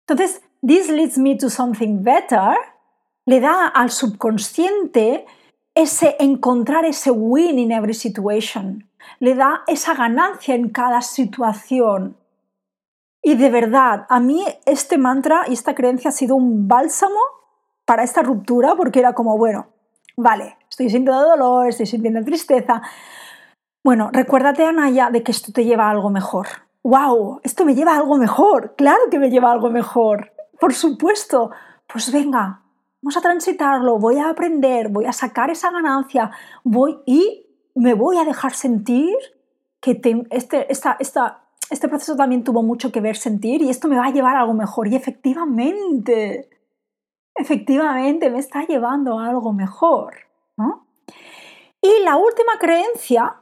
Entonces, 0.06 0.42
this 0.60 0.90
leads 0.90 1.16
me 1.16 1.36
to 1.36 1.48
something 1.48 2.02
better 2.02 2.54
le 3.24 3.40
da 3.40 3.68
al 3.68 3.90
subconsciente 3.90 5.24
ese 5.74 6.16
encontrar 6.18 6.84
ese 6.84 7.10
win 7.10 7.58
in 7.58 7.72
every 7.72 7.94
situation, 7.94 8.90
le 9.20 9.34
da 9.34 9.62
esa 9.66 9.94
ganancia 9.94 10.54
en 10.54 10.68
cada 10.68 11.00
situación. 11.00 12.18
Y 13.22 13.36
de 13.36 13.48
verdad, 13.48 14.04
a 14.10 14.20
mí 14.20 14.44
este 14.66 14.98
mantra 14.98 15.46
y 15.48 15.54
esta 15.54 15.74
creencia 15.74 16.10
ha 16.10 16.12
sido 16.12 16.36
un 16.36 16.68
bálsamo 16.68 17.20
para 17.86 18.02
esta 18.02 18.20
ruptura 18.20 18.74
porque 18.74 18.98
era 18.98 19.14
como, 19.14 19.38
bueno, 19.38 19.68
vale, 20.18 20.58
estoy 20.68 20.90
sintiendo 20.90 21.26
dolor, 21.26 21.68
estoy 21.68 21.86
sintiendo 21.86 22.22
tristeza. 22.22 22.82
Bueno, 23.82 24.10
recuérdate, 24.12 24.64
Anaya, 24.64 25.10
de 25.10 25.22
que 25.22 25.32
esto 25.32 25.52
te 25.52 25.64
lleva 25.64 25.86
a 25.86 25.90
algo 25.90 26.10
mejor. 26.10 26.46
¡Wow! 26.82 27.40
Esto 27.42 27.64
me 27.64 27.74
lleva 27.74 27.94
a 27.94 27.98
algo 27.98 28.16
mejor. 28.16 28.74
Claro 28.76 29.08
que 29.10 29.18
me 29.18 29.30
lleva 29.30 29.48
a 29.48 29.52
algo 29.52 29.70
mejor. 29.70 30.32
Por 30.58 30.74
supuesto. 30.74 31.50
Pues 31.92 32.12
venga, 32.12 32.62
vamos 33.02 33.16
a 33.16 33.20
transitarlo, 33.20 33.98
voy 33.98 34.18
a 34.18 34.28
aprender, 34.28 34.90
voy 34.90 35.06
a 35.06 35.12
sacar 35.12 35.50
esa 35.50 35.72
ganancia, 35.72 36.30
voy 36.62 36.98
y 37.04 37.46
me 37.74 37.94
voy 37.94 38.18
a 38.18 38.24
dejar 38.24 38.52
sentir 38.52 39.16
que 39.80 40.00
este, 40.30 40.70
esta, 40.70 40.96
este 40.98 41.88
proceso 41.88 42.14
también 42.14 42.44
tuvo 42.44 42.62
mucho 42.62 42.92
que 42.92 43.00
ver 43.00 43.16
sentir 43.16 43.62
y 43.62 43.70
esto 43.70 43.88
me 43.88 43.96
va 43.96 44.06
a 44.06 44.12
llevar 44.12 44.36
a 44.36 44.40
algo 44.40 44.54
mejor. 44.54 44.86
Y 44.88 44.94
efectivamente, 44.94 46.48
efectivamente 47.34 48.30
me 48.30 48.38
está 48.38 48.64
llevando 48.66 49.18
a 49.18 49.28
algo 49.28 49.52
mejor. 49.52 50.14
Y 51.80 52.04
la 52.04 52.16
última 52.16 52.58
creencia 52.60 53.39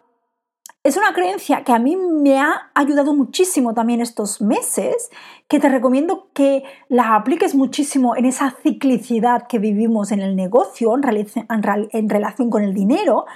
es 0.88 0.96
una 0.96 1.12
creencia 1.12 1.64
que 1.64 1.72
a 1.72 1.78
mí 1.78 1.96
me 1.96 2.40
ha 2.40 2.70
ayudado 2.74 3.12
muchísimo 3.12 3.74
también 3.74 4.00
estos 4.00 4.40
meses, 4.40 5.10
que 5.46 5.60
te 5.60 5.68
recomiendo 5.68 6.28
que 6.32 6.64
la 6.88 7.14
apliques 7.14 7.54
muchísimo 7.54 8.16
en 8.16 8.24
esa 8.24 8.54
ciclicidad 8.62 9.46
que 9.48 9.58
vivimos 9.58 10.12
en 10.12 10.20
el 10.20 10.34
negocio, 10.34 10.94
en, 10.94 12.08
relación 12.08 12.48
con 12.48 12.62
el 12.62 12.72
dinero, 12.72 13.26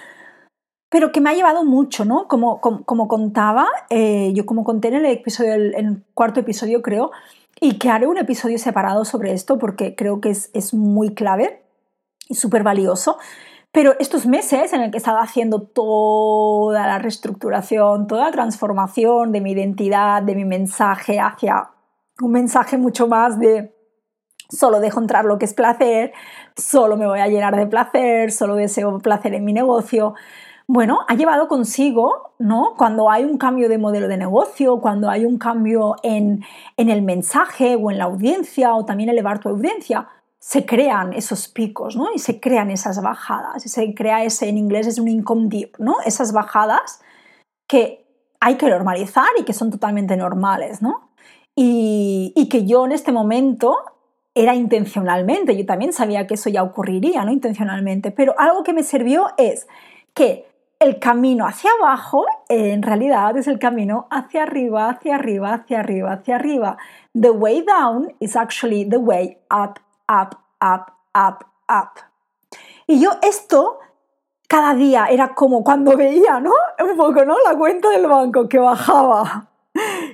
pero 0.89 1.13
que 1.13 1.21
me 1.21 1.29
ha 1.29 1.35
llevado 1.35 1.63
mucho, 1.63 2.07
¿no? 2.07 2.27
Como, 2.27 2.61
como, 2.61 3.07
contaba, 3.07 3.69
eh, 3.91 4.33
yo 4.35 4.47
como 4.47 4.65
conté 4.65 4.89
en 4.89 4.95
el, 4.95 5.07
episodio, 5.07 5.53
en 5.53 5.87
el 5.87 6.03
cuarto 6.15 6.41
episodio 6.41 6.81
creo, 6.81 7.11
y 7.61 7.77
que 7.77 7.91
haré 7.91 8.07
un 8.07 8.17
episodio 8.17 8.59
separado 8.59 9.05
sobre 9.05 9.35
esto 9.35 9.59
porque 9.59 9.95
creo 9.95 10.23
que 10.23 10.31
es, 10.31 10.49
es 10.55 10.73
muy 10.73 11.15
clave 11.15 11.63
y 12.31 12.35
súper 12.35 12.63
valioso. 12.63 13.19
Pero 13.73 13.95
estos 13.99 14.27
meses 14.27 14.75
en 14.75 14.83
el 14.83 14.91
que 14.91 14.99
he 14.99 15.03
haciendo 15.03 15.63
toda 15.63 16.87
la 16.87 16.99
reestructuración, 16.99 18.07
toda 18.07 18.27
la 18.27 18.31
transformación 18.31 19.33
de 19.33 19.41
mi 19.41 19.53
identidad, 19.53 20.23
de 20.23 20.35
mi 20.35 20.45
mensaje 20.45 21.19
hacia 21.19 21.71
un 22.21 22.33
mensaje 22.33 22.77
mucho 22.77 23.09
más 23.09 23.39
de 23.39 23.75
solo 24.51 24.81
dejo 24.81 25.01
entrar 25.01 25.25
lo 25.25 25.39
que 25.39 25.47
es 25.47 25.55
placer, 25.55 26.13
solo 26.55 26.99
me 26.99 27.07
voy 27.07 27.21
a 27.21 27.29
llenar 27.29 27.57
de 27.57 27.67
placer, 27.67 28.31
solo 28.31 28.55
deseo 28.57 28.99
placer 28.99 29.33
en 29.33 29.45
mi 29.47 29.55
negocio. 29.55 30.15
Bueno, 30.69 31.01
ha 31.09 31.15
llevado 31.15 31.49
consigo, 31.49 32.35
¿no? 32.39 32.75
Cuando 32.77 33.11
hay 33.11 33.25
un 33.25 33.39
cambio 33.39 33.71
de 33.71 33.79
modelo 33.79 34.07
de 34.07 34.19
negocio, 34.19 34.81
cuando 34.81 35.09
hay 35.09 35.25
un 35.25 35.39
cambio 35.39 35.97
en, 36.03 36.45
en 36.77 36.91
el 36.91 37.01
mensaje 37.01 37.77
o 37.77 37.91
en 37.91 37.97
la 37.97 38.05
audiencia 38.05 38.75
o 38.75 38.85
también 38.85 39.09
elevar 39.09 39.41
tu 39.41 39.49
audiencia, 39.49 40.09
se 40.43 40.67
crean 40.67 41.13
esos 41.13 41.47
picos, 41.47 41.95
¿no? 41.95 42.09
Y 42.13 42.19
se 42.19 42.41
crean 42.41 42.73
esas 42.73 43.01
bajadas, 43.01 43.65
y 43.65 43.69
se 43.69 43.95
crea 43.95 44.25
ese, 44.25 44.49
en 44.49 44.59
inglés 44.59 44.89
es 44.89 44.99
un 44.99 45.07
income 45.07 45.47
dip, 45.49 45.77
¿no? 45.79 45.99
Esas 46.05 46.33
bajadas 46.33 47.01
que 47.69 48.05
hay 48.41 48.57
que 48.57 48.69
normalizar 48.69 49.29
y 49.39 49.45
que 49.45 49.53
son 49.53 49.71
totalmente 49.71 50.17
normales, 50.17 50.83
¿no? 50.83 51.13
Y, 51.55 52.33
y, 52.35 52.49
que 52.49 52.67
yo 52.67 52.87
en 52.87 52.91
este 52.91 53.13
momento 53.13 53.77
era 54.35 54.57
intencionalmente, 54.57 55.57
yo 55.57 55.65
también 55.65 55.93
sabía 55.93 56.27
que 56.27 56.35
eso 56.35 56.51
ya 56.51 56.65
ocurriría, 56.65 57.25
¿no? 57.25 57.31
Intencionalmente, 57.31 58.11
pero 58.11 58.35
algo 58.37 58.65
que 58.65 58.73
me 58.73 58.83
sirvió 58.83 59.29
es 59.37 59.69
que 60.13 60.49
el 60.81 60.99
camino 60.99 61.47
hacia 61.47 61.71
abajo 61.81 62.27
en 62.49 62.83
realidad 62.83 63.37
es 63.37 63.47
el 63.47 63.61
camino 63.61 64.09
hacia 64.11 64.43
arriba, 64.43 64.89
hacia 64.89 65.15
arriba, 65.15 65.55
hacia 65.55 65.79
arriba, 65.79 66.13
hacia 66.15 66.35
arriba. 66.35 66.79
The 67.15 67.31
way 67.31 67.63
down 67.65 68.13
is 68.19 68.35
actually 68.35 68.85
the 68.85 68.97
way 68.97 69.39
up 69.49 69.79
up, 70.09 70.37
up, 70.61 70.93
up, 71.15 71.45
up. 71.69 72.01
Y 72.87 73.01
yo 73.01 73.11
esto 73.23 73.79
cada 74.49 74.75
día 74.75 75.07
era 75.07 75.35
como 75.35 75.65
cuando 75.65 75.97
veía, 75.97 76.41
¿no? 76.41 76.53
Un 76.79 76.97
poco, 76.97 77.25
¿no? 77.25 77.37
La 77.45 77.57
cuenta 77.57 77.89
del 77.91 78.07
banco 78.07 78.49
que 78.49 78.59
bajaba 78.59 79.49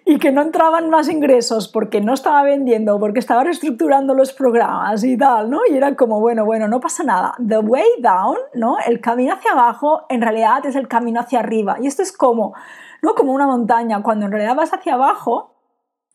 y 0.05 0.19
que 0.19 0.31
no 0.31 0.43
entraban 0.43 0.89
más 0.89 1.09
ingresos 1.09 1.69
porque 1.69 2.01
no 2.01 2.15
estaba 2.15 2.43
vendiendo, 2.45 2.99
porque 3.01 3.19
estaba 3.19 3.45
reestructurando 3.45 4.15
los 4.15 4.33
programas 4.33 5.03
y 5.03 5.17
tal, 5.17 5.51
¿no? 5.51 5.61
Y 5.69 5.77
era 5.77 5.97
como, 5.97 6.21
bueno, 6.21 6.45
bueno, 6.45 6.69
no 6.69 6.81
pasa 6.81 7.03
nada. 7.03 7.35
The 7.45 7.59
way 7.59 7.87
down, 7.99 8.37
¿no? 8.55 8.77
El 8.87 9.01
camino 9.01 9.35
hacia 9.35 9.53
abajo 9.53 10.07
en 10.09 10.23
realidad 10.23 10.65
es 10.65 10.77
el 10.77 10.87
camino 10.87 11.21
hacia 11.21 11.41
arriba. 11.41 11.77
Y 11.81 11.87
esto 11.87 12.03
es 12.03 12.13
como, 12.13 12.55
¿no? 13.03 13.15
Como 13.15 13.33
una 13.33 13.47
montaña. 13.47 14.03
Cuando 14.03 14.27
en 14.27 14.33
realidad 14.33 14.55
vas 14.55 14.73
hacia 14.73 14.95
abajo, 14.95 15.58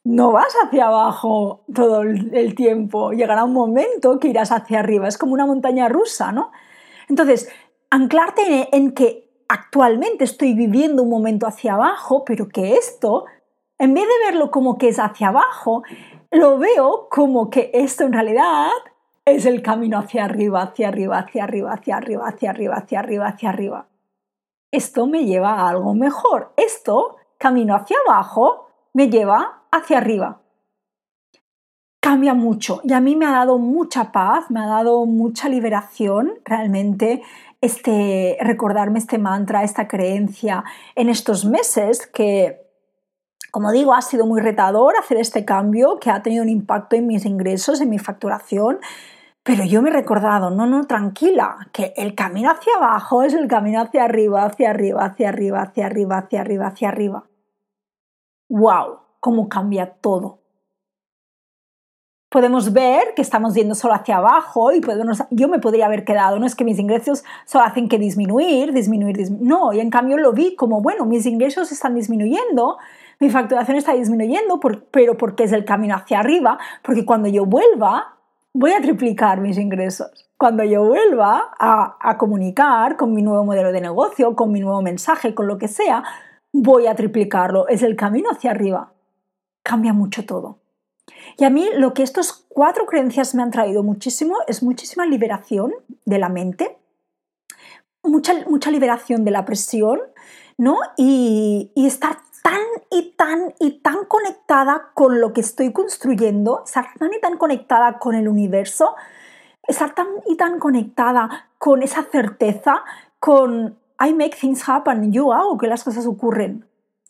no 0.03 0.31
vas 0.31 0.53
hacia 0.63 0.87
abajo 0.87 1.63
todo 1.73 2.01
el 2.01 2.55
tiempo. 2.55 3.11
Llegará 3.11 3.45
un 3.45 3.53
momento 3.53 4.19
que 4.19 4.27
irás 4.27 4.51
hacia 4.51 4.79
arriba. 4.79 5.07
Es 5.07 5.17
como 5.17 5.33
una 5.33 5.45
montaña 5.45 5.87
rusa, 5.87 6.31
¿no? 6.31 6.51
Entonces, 7.07 7.49
anclarte 7.89 8.75
en 8.75 8.93
que 8.93 9.29
actualmente 9.47 10.23
estoy 10.23 10.53
viviendo 10.53 11.03
un 11.03 11.09
momento 11.09 11.47
hacia 11.47 11.75
abajo, 11.75 12.23
pero 12.25 12.49
que 12.49 12.75
esto, 12.75 13.25
en 13.77 13.93
vez 13.93 14.03
de 14.03 14.31
verlo 14.31 14.51
como 14.51 14.77
que 14.77 14.89
es 14.89 14.99
hacia 14.99 15.29
abajo, 15.29 15.83
lo 16.31 16.57
veo 16.57 17.07
como 17.09 17.49
que 17.49 17.69
esto 17.73 18.03
en 18.03 18.13
realidad 18.13 18.69
es 19.25 19.45
el 19.45 19.61
camino 19.61 19.99
hacia 19.99 20.25
arriba, 20.25 20.63
hacia 20.63 20.89
arriba, 20.89 21.19
hacia 21.19 21.43
arriba, 21.43 21.73
hacia 21.73 21.95
arriba, 21.95 22.27
hacia 22.27 22.49
arriba, 22.49 22.75
hacia 22.75 22.99
arriba, 22.99 23.27
hacia 23.27 23.49
arriba. 23.49 23.87
Esto 24.71 25.05
me 25.05 25.25
lleva 25.25 25.53
a 25.53 25.69
algo 25.69 25.93
mejor. 25.93 26.51
Esto, 26.57 27.17
camino 27.37 27.75
hacia 27.75 27.97
abajo, 28.07 28.69
me 28.93 29.09
lleva 29.09 29.63
hacia 29.71 29.97
arriba. 29.97 30.41
Cambia 31.99 32.33
mucho 32.33 32.81
y 32.83 32.93
a 32.93 32.99
mí 32.99 33.15
me 33.15 33.25
ha 33.25 33.31
dado 33.31 33.57
mucha 33.57 34.11
paz, 34.11 34.51
me 34.51 34.59
ha 34.59 34.67
dado 34.67 35.05
mucha 35.05 35.49
liberación 35.49 36.33
realmente 36.45 37.21
este 37.61 38.37
recordarme 38.41 38.99
este 38.99 39.17
mantra, 39.17 39.63
esta 39.63 39.87
creencia 39.87 40.63
en 40.95 41.09
estos 41.09 41.45
meses 41.45 42.05
que 42.07 42.63
como 43.53 43.71
digo, 43.71 43.93
ha 43.93 44.01
sido 44.01 44.25
muy 44.25 44.41
retador 44.41 44.95
hacer 44.97 45.17
este 45.17 45.45
cambio 45.45 45.99
que 45.99 46.09
ha 46.09 46.23
tenido 46.23 46.41
un 46.41 46.49
impacto 46.49 46.95
en 46.95 47.05
mis 47.05 47.23
ingresos, 47.23 47.81
en 47.81 47.89
mi 47.91 47.99
facturación, 47.99 48.79
pero 49.43 49.63
yo 49.63 49.83
me 49.83 49.91
he 49.91 49.93
recordado, 49.93 50.49
no, 50.49 50.65
no, 50.65 50.87
tranquila, 50.87 51.69
que 51.71 51.93
el 51.95 52.15
camino 52.15 52.49
hacia 52.49 52.73
abajo 52.77 53.21
es 53.21 53.35
el 53.35 53.47
camino 53.47 53.79
hacia 53.79 54.05
arriba, 54.05 54.43
hacia 54.45 54.71
arriba, 54.71 55.05
hacia 55.05 55.29
arriba, 55.29 55.61
hacia 55.61 55.85
arriba, 55.85 56.17
hacia 56.17 56.41
arriba, 56.41 56.65
hacia 56.65 56.89
arriba. 56.89 57.23
¡Wow! 58.49 58.99
¿Cómo 59.19 59.49
cambia 59.49 59.93
todo? 59.93 60.43
podemos 62.33 62.73
ver 62.73 63.13
que 63.15 63.21
estamos 63.21 63.53
yendo 63.53 63.75
solo 63.75 63.93
hacia 63.93 64.17
abajo 64.17 64.73
y 64.73 64.81
podemos, 64.81 65.23
yo 65.29 65.47
me 65.47 65.59
podría 65.59 65.85
haber 65.85 66.03
quedado, 66.03 66.39
no 66.39 66.47
es 66.47 66.55
que 66.55 66.63
mis 66.63 66.79
ingresos 66.79 67.23
solo 67.45 67.63
hacen 67.63 67.87
que 67.87 67.99
disminuir, 67.99 68.73
disminuir, 68.73 69.15
disminuir, 69.15 69.47
no, 69.47 69.71
y 69.71 69.79
en 69.79 69.91
cambio 69.91 70.17
lo 70.17 70.33
vi 70.33 70.55
como, 70.55 70.81
bueno, 70.81 71.05
mis 71.05 71.27
ingresos 71.27 71.71
están 71.71 71.93
disminuyendo, 71.93 72.79
mi 73.19 73.29
facturación 73.29 73.77
está 73.77 73.93
disminuyendo, 73.93 74.59
pero 74.89 75.15
porque 75.15 75.43
es 75.43 75.51
el 75.51 75.63
camino 75.63 75.95
hacia 75.95 76.21
arriba, 76.21 76.57
porque 76.81 77.05
cuando 77.05 77.29
yo 77.29 77.45
vuelva, 77.45 78.15
voy 78.51 78.71
a 78.71 78.81
triplicar 78.81 79.39
mis 79.39 79.59
ingresos. 79.59 80.27
Cuando 80.35 80.63
yo 80.63 80.83
vuelva 80.83 81.51
a, 81.59 81.97
a 81.99 82.17
comunicar 82.17 82.97
con 82.97 83.13
mi 83.13 83.21
nuevo 83.21 83.45
modelo 83.45 83.71
de 83.71 83.79
negocio, 83.79 84.35
con 84.35 84.51
mi 84.51 84.59
nuevo 84.59 84.81
mensaje, 84.81 85.35
con 85.35 85.47
lo 85.47 85.59
que 85.59 85.67
sea, 85.67 86.03
voy 86.53 86.87
a 86.87 86.95
triplicarlo. 86.95 87.67
Es 87.67 87.83
el 87.83 87.97
camino 87.97 88.29
hacia 88.29 88.51
arriba. 88.51 88.93
Cambia 89.63 89.91
mucho 89.91 90.25
todo. 90.25 90.59
Y 91.37 91.43
a 91.43 91.49
mí 91.49 91.67
lo 91.75 91.93
que 91.93 92.03
estas 92.03 92.45
cuatro 92.47 92.85
creencias 92.85 93.35
me 93.35 93.43
han 93.43 93.51
traído 93.51 93.83
muchísimo 93.83 94.37
es 94.47 94.63
muchísima 94.63 95.05
liberación 95.05 95.73
de 96.05 96.19
la 96.19 96.29
mente, 96.29 96.77
mucha, 98.03 98.33
mucha 98.47 98.71
liberación 98.71 99.25
de 99.25 99.31
la 99.31 99.43
presión, 99.43 99.99
¿no? 100.57 100.77
Y, 100.95 101.71
y 101.75 101.87
estar 101.87 102.17
tan 102.43 102.61
y 102.91 103.13
tan 103.17 103.53
y 103.59 103.79
tan 103.79 104.05
conectada 104.05 104.91
con 104.93 105.19
lo 105.19 105.33
que 105.33 105.41
estoy 105.41 105.73
construyendo, 105.73 106.63
estar 106.65 106.87
tan 106.99 107.13
y 107.13 107.19
tan 107.19 107.37
conectada 107.37 107.99
con 107.99 108.15
el 108.15 108.27
universo, 108.27 108.95
estar 109.67 109.95
tan 109.95 110.07
y 110.27 110.35
tan 110.35 110.59
conectada 110.59 111.49
con 111.57 111.81
esa 111.81 112.03
certeza, 112.03 112.83
con 113.19 113.77
I 114.03 114.13
make 114.13 114.35
things 114.35 114.67
happen, 114.67 115.11
yo 115.11 115.33
hago 115.33 115.57
que 115.57 115.67
las 115.67 115.83
cosas 115.83 116.05
ocurren. 116.05 116.65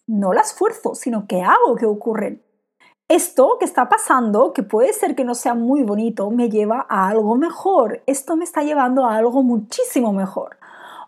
No 0.06 0.34
las 0.34 0.52
esfuerzo, 0.52 0.96
sino 0.96 1.28
que 1.28 1.42
hago 1.42 1.76
que 1.76 1.86
ocurren 1.86 2.44
esto 3.14 3.58
que 3.60 3.66
está 3.66 3.90
pasando, 3.90 4.54
que 4.54 4.64
puede 4.64 4.94
ser 4.94 5.16
que 5.16 5.24
no 5.24 5.36
sea 5.36 5.54
muy 5.54 5.84
bonito, 5.84 6.30
me 6.32 6.50
lleva 6.50 6.86
a 6.90 7.10
algo 7.10 7.36
mejor. 7.36 8.02
Esto 8.08 8.36
me 8.36 8.44
está 8.44 8.64
llevando 8.64 9.06
a 9.06 9.16
algo 9.16 9.44
muchísimo 9.44 10.14
mejor. 10.14 10.58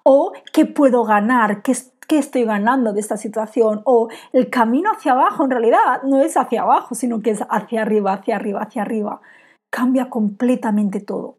O 0.03 0.33
qué 0.53 0.65
puedo 0.65 1.03
ganar, 1.03 1.63
qué, 1.63 1.73
estoy 2.09 2.43
ganando 2.43 2.93
de 2.93 2.99
esta 2.99 3.17
situación. 3.17 3.81
O 3.85 4.09
el 4.33 4.49
camino 4.49 4.91
hacia 4.91 5.13
abajo 5.13 5.45
en 5.45 5.51
realidad 5.51 6.03
no 6.03 6.21
es 6.21 6.37
hacia 6.37 6.61
abajo, 6.61 6.93
sino 6.95 7.21
que 7.21 7.31
es 7.31 7.43
hacia 7.49 7.81
arriba, 7.81 8.13
hacia 8.13 8.35
arriba, 8.35 8.61
hacia 8.61 8.83
arriba. 8.83 9.21
Cambia 9.71 10.09
completamente 10.09 10.99
todo. 10.99 11.37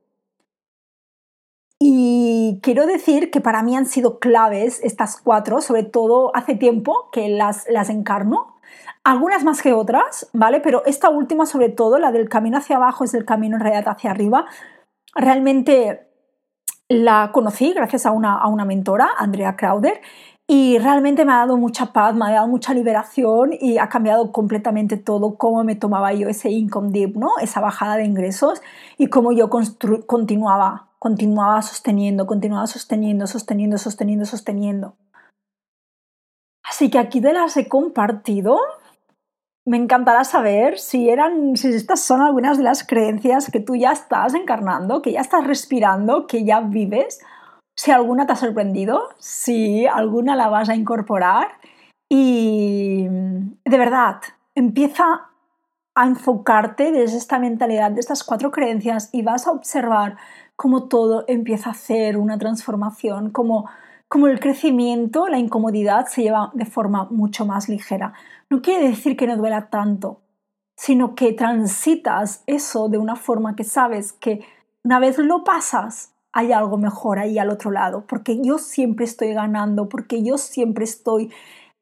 Y 1.79 2.59
quiero 2.63 2.87
decir 2.87 3.31
que 3.31 3.41
para 3.41 3.63
mí 3.63 3.77
han 3.77 3.87
sido 3.87 4.19
claves 4.19 4.81
estas 4.83 5.21
cuatro, 5.21 5.61
sobre 5.61 5.83
todo 5.83 6.35
hace 6.35 6.55
tiempo 6.55 7.11
que 7.13 7.29
las, 7.29 7.67
las 7.69 7.91
encarno 7.91 8.57
algunas 9.07 9.45
más 9.45 9.63
que 9.63 9.73
otras, 9.73 10.29
¿vale? 10.33 10.61
Pero 10.61 10.85
esta 10.85 11.11
última, 11.11 11.47
sobre 11.47 11.69
todo, 11.69 11.99
la 11.99 12.11
del 12.11 12.29
camino 12.29 12.59
hacia 12.59 12.77
abajo 12.77 13.05
es 13.05 13.15
el 13.15 13.25
camino 13.25 13.57
en 13.57 13.63
realidad 13.63 13.89
hacia 13.89 14.11
arriba, 14.11 14.47
realmente 15.15 16.09
la 16.89 17.31
conocí 17.33 17.73
gracias 17.73 18.05
a 18.05 18.11
una, 18.11 18.37
a 18.37 18.49
una 18.49 18.65
mentora, 18.65 19.11
Andrea 19.17 19.55
Crowder, 19.55 20.01
y 20.49 20.79
realmente 20.79 21.25
me 21.25 21.33
ha 21.33 21.37
dado 21.37 21.57
mucha 21.57 21.93
paz, 21.93 22.17
me 22.17 22.25
ha 22.27 22.31
dado 22.31 22.49
mucha 22.49 22.75
liberación 22.75 23.51
y 23.53 23.79
ha 23.79 23.89
cambiado 23.89 24.33
completamente 24.33 24.97
todo 24.97 25.37
cómo 25.37 25.63
me 25.63 25.77
tomaba 25.77 26.13
yo 26.13 26.29
ese 26.29 26.51
income 26.51 26.91
dip, 26.91 27.17
¿no? 27.17 27.31
Esa 27.41 27.61
bajada 27.61 27.97
de 27.97 28.05
ingresos 28.05 28.61
y 28.99 29.07
cómo 29.07 29.31
yo 29.31 29.49
continuaba, 30.07 30.86
continuaba 30.99 31.63
sosteniendo, 31.63 32.27
continuaba 32.27 32.67
sosteniendo, 32.67 33.27
sosteniendo, 33.27 33.79
sosteniendo, 33.79 34.25
sosteniendo. 34.27 34.97
Así 36.65 36.91
que 36.91 36.99
aquí 36.99 37.21
te 37.21 37.33
las 37.33 37.57
he 37.57 37.69
compartido 37.69 38.59
me 39.67 39.77
encantará 39.77 40.23
saber 40.23 40.79
si 40.79 41.11
eran, 41.11 41.57
si 41.57 41.69
estas 41.69 42.01
son 42.01 42.23
algunas 42.23 42.57
de 42.57 42.63
las 42.63 42.87
creencias 42.87 43.51
que 43.51 43.59
tú 43.59 43.75
ya 43.75 43.91
estás 43.91 44.35
encarnando, 44.35 45.03
que 45.03 45.13
ya 45.13 45.21
estás 45.21 45.45
respirando, 45.45 46.29
que 46.29 46.45
ya 46.45 46.61
vives. 46.61 47.21
Si 47.77 47.91
alguna 47.91 48.27
te 48.27 48.33
ha 48.33 48.37
sorprendido, 48.37 49.09
si 49.19 49.87
alguna 49.87 50.37
la 50.37 50.49
vas 50.49 50.69
a 50.69 50.77
incorporar 50.77 51.49
y 52.09 53.07
de 53.09 53.79
verdad, 53.79 54.21
empieza 54.55 55.31
a 55.97 56.07
enfocarte 56.07 56.93
desde 56.93 57.19
esta 57.19 57.41
mentalidad, 57.41 57.91
de 57.91 58.01
estas 58.01 58.23
cuatro 58.23 58.53
creencias 58.53 59.09
y 59.13 59.23
vas 59.23 59.49
a 59.49 59.51
observar 59.51 60.17
cómo 60.57 60.89
todo 60.89 61.25
empieza 61.29 61.71
a 61.71 61.73
hacer 61.73 62.17
una 62.17 62.39
transformación, 62.39 63.31
como 63.31 63.67
como 64.09 64.29
el 64.29 64.39
crecimiento, 64.39 65.27
la 65.29 65.39
incomodidad 65.39 66.07
se 66.07 66.23
lleva 66.23 66.51
de 66.55 66.65
forma 66.65 67.09
mucho 67.11 67.45
más 67.45 67.69
ligera. 67.69 68.13
No 68.49 68.63
quiere 68.63 68.89
decir 68.89 69.17
que 69.17 69.27
no 69.27 69.37
duela 69.37 69.69
tanto, 69.69 70.21
sino 70.77 71.15
que 71.15 71.33
transitas 71.33 72.43
eso 72.47 72.89
de 72.89 72.99
una 72.99 73.17
forma 73.17 73.57
que 73.57 73.65
sabes 73.65 74.13
que 74.13 74.45
una 74.85 75.01
vez 75.01 75.19
lo 75.19 75.43
pasas, 75.43 76.13
hay 76.33 76.53
algo 76.53 76.77
mejor 76.77 77.19
ahí 77.19 77.39
al 77.39 77.51
otro 77.51 77.71
lado, 77.71 78.05
porque 78.07 78.41
yo 78.43 78.59
siempre 78.59 79.07
estoy 79.07 79.33
ganando, 79.33 79.89
porque 79.89 80.23
yo 80.23 80.39
siempre 80.39 80.85
estoy 80.85 81.33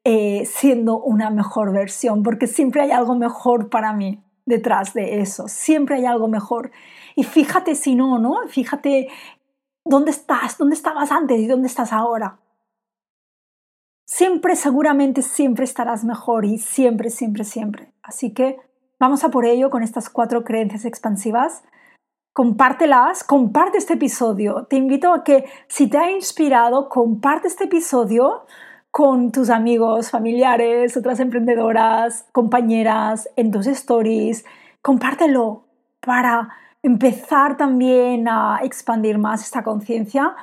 eh, 0.03 0.45
siendo 0.45 0.97
una 0.97 1.29
mejor 1.29 1.71
versión, 1.73 2.23
porque 2.23 2.47
siempre 2.47 2.81
hay 2.81 2.91
algo 2.91 3.15
mejor 3.15 3.69
para 3.69 3.93
mí 3.93 4.23
detrás 4.45 4.93
de 4.93 5.19
eso, 5.19 5.47
siempre 5.47 5.97
hay 5.97 6.05
algo 6.05 6.27
mejor. 6.27 6.71
Y 7.15 7.23
fíjate 7.23 7.75
si 7.75 7.95
no, 7.95 8.19
¿no? 8.19 8.47
Fíjate 8.47 9.07
¿Dónde 9.87 10.09
estás? 10.09 10.57
¿Dónde 10.57 10.73
estabas 10.73 11.11
antes 11.11 11.39
y 11.39 11.45
dónde 11.45 11.67
estás 11.67 11.93
ahora? 11.93 12.39
Siempre, 14.07 14.55
seguramente, 14.55 15.21
siempre 15.21 15.63
estarás 15.63 16.03
mejor 16.03 16.43
y 16.43 16.57
siempre, 16.57 17.11
siempre, 17.11 17.43
siempre. 17.43 17.93
Así 18.01 18.33
que 18.33 18.57
vamos 18.99 19.23
a 19.23 19.29
por 19.29 19.45
ello 19.45 19.69
con 19.69 19.83
estas 19.83 20.09
cuatro 20.09 20.43
creencias 20.43 20.85
expansivas. 20.85 21.63
Compártelas, 22.33 23.23
comparte 23.23 23.77
este 23.77 23.93
episodio. 23.93 24.65
Te 24.65 24.75
invito 24.75 25.13
a 25.13 25.23
que 25.23 25.45
si 25.67 25.87
te 25.87 25.99
ha 25.99 26.09
inspirado, 26.09 26.89
comparte 26.89 27.47
este 27.47 27.65
episodio 27.65 28.47
con 28.89 29.31
tus 29.31 29.51
amigos, 29.51 30.09
familiares, 30.09 30.97
otras 30.97 31.19
emprendedoras, 31.19 32.25
compañeras, 32.31 33.29
en 33.35 33.51
tus 33.51 33.67
stories. 33.67 34.45
Compártelo 34.81 35.67
para 35.99 36.49
empezar 36.85 37.57
también 37.57 38.27
a 38.27 38.59
expandir 38.61 39.17
más 39.17 39.41
esta 39.41 39.63
conciencia. 39.63 40.35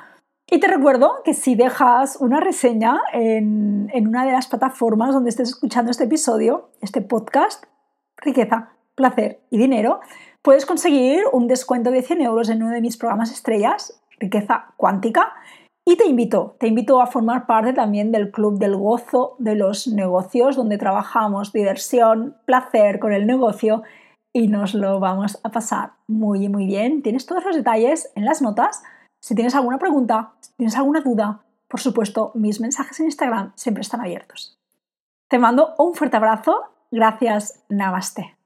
Y 0.45 0.59
te 0.59 0.67
recuerdo 0.67 1.21
que 1.23 1.33
si 1.33 1.55
dejas 1.55 2.17
una 2.17 2.41
reseña 2.41 2.99
en, 3.13 3.89
una 4.07 4.25
de 4.25 4.33
las 4.33 4.47
plataformas 4.47 5.13
donde 5.13 5.29
estés 5.29 5.49
escuchando 5.49 5.89
este 5.89 6.03
episodio, 6.03 6.69
este 6.81 7.01
podcast, 7.01 7.63
riqueza, 8.17 8.73
placer 8.93 9.39
y 9.51 9.57
dinero, 9.57 10.01
puedes 10.41 10.65
conseguir 10.65 11.23
un 11.31 11.47
descuento 11.47 11.91
de 11.91 12.01
100 12.01 12.21
euros 12.21 12.49
en 12.49 12.61
uno 12.61 12.73
de 12.73 12.81
mis 12.81 12.97
programas 12.97 13.31
estrellas, 13.31 14.01
riqueza 14.19 14.73
cuántica. 14.75 15.31
Y 15.85 15.95
te 15.95 16.07
invito, 16.07 16.57
te 16.59 16.67
invito 16.67 17.01
a 17.01 17.07
formar 17.07 17.45
parte 17.45 17.71
también 17.71 18.11
del 18.11 18.31
Club 18.31 18.59
del 18.59 18.75
Gozo 18.75 19.37
de 19.39 19.55
los 19.55 19.87
Negocios, 19.87 20.57
donde 20.57 20.77
trabajamos 20.77 21.53
diversión, 21.53 22.35
placer 22.45 22.99
con 22.99 23.13
el 23.13 23.25
negocio 23.27 23.83
y 24.33 24.47
nos 24.47 24.73
lo 24.73 24.99
vamos 24.99 25.39
a 25.43 25.49
pasar 25.49 25.93
muy, 26.07 26.49
muy 26.49 26.65
bien. 26.65 27.03
Tienes 27.03 27.25
todos 27.25 27.45
los 27.45 27.55
detalles 27.55 28.11
en 28.15 28.25
las 28.25 28.41
notas. 28.41 28.83
Si 29.19 29.35
tienes 29.35 29.55
alguna 29.55 29.77
pregunta, 29.77 30.33
si 30.41 30.51
tienes 30.57 30.75
alguna 30.75 31.01
duda, 31.01 31.41
por 31.67 31.79
supuesto, 31.79 32.31
mis 32.33 32.59
mensajes 32.59 32.99
en 32.99 33.05
Instagram 33.05 33.53
siempre 33.55 33.81
están 33.81 34.01
abiertos. 34.01 34.59
Te 35.27 35.39
mando 35.39 35.75
un 35.77 35.93
fuerte 35.93 36.17
abrazo. 36.17 36.63
Gracias. 36.91 37.63
Namaste. 37.69 38.42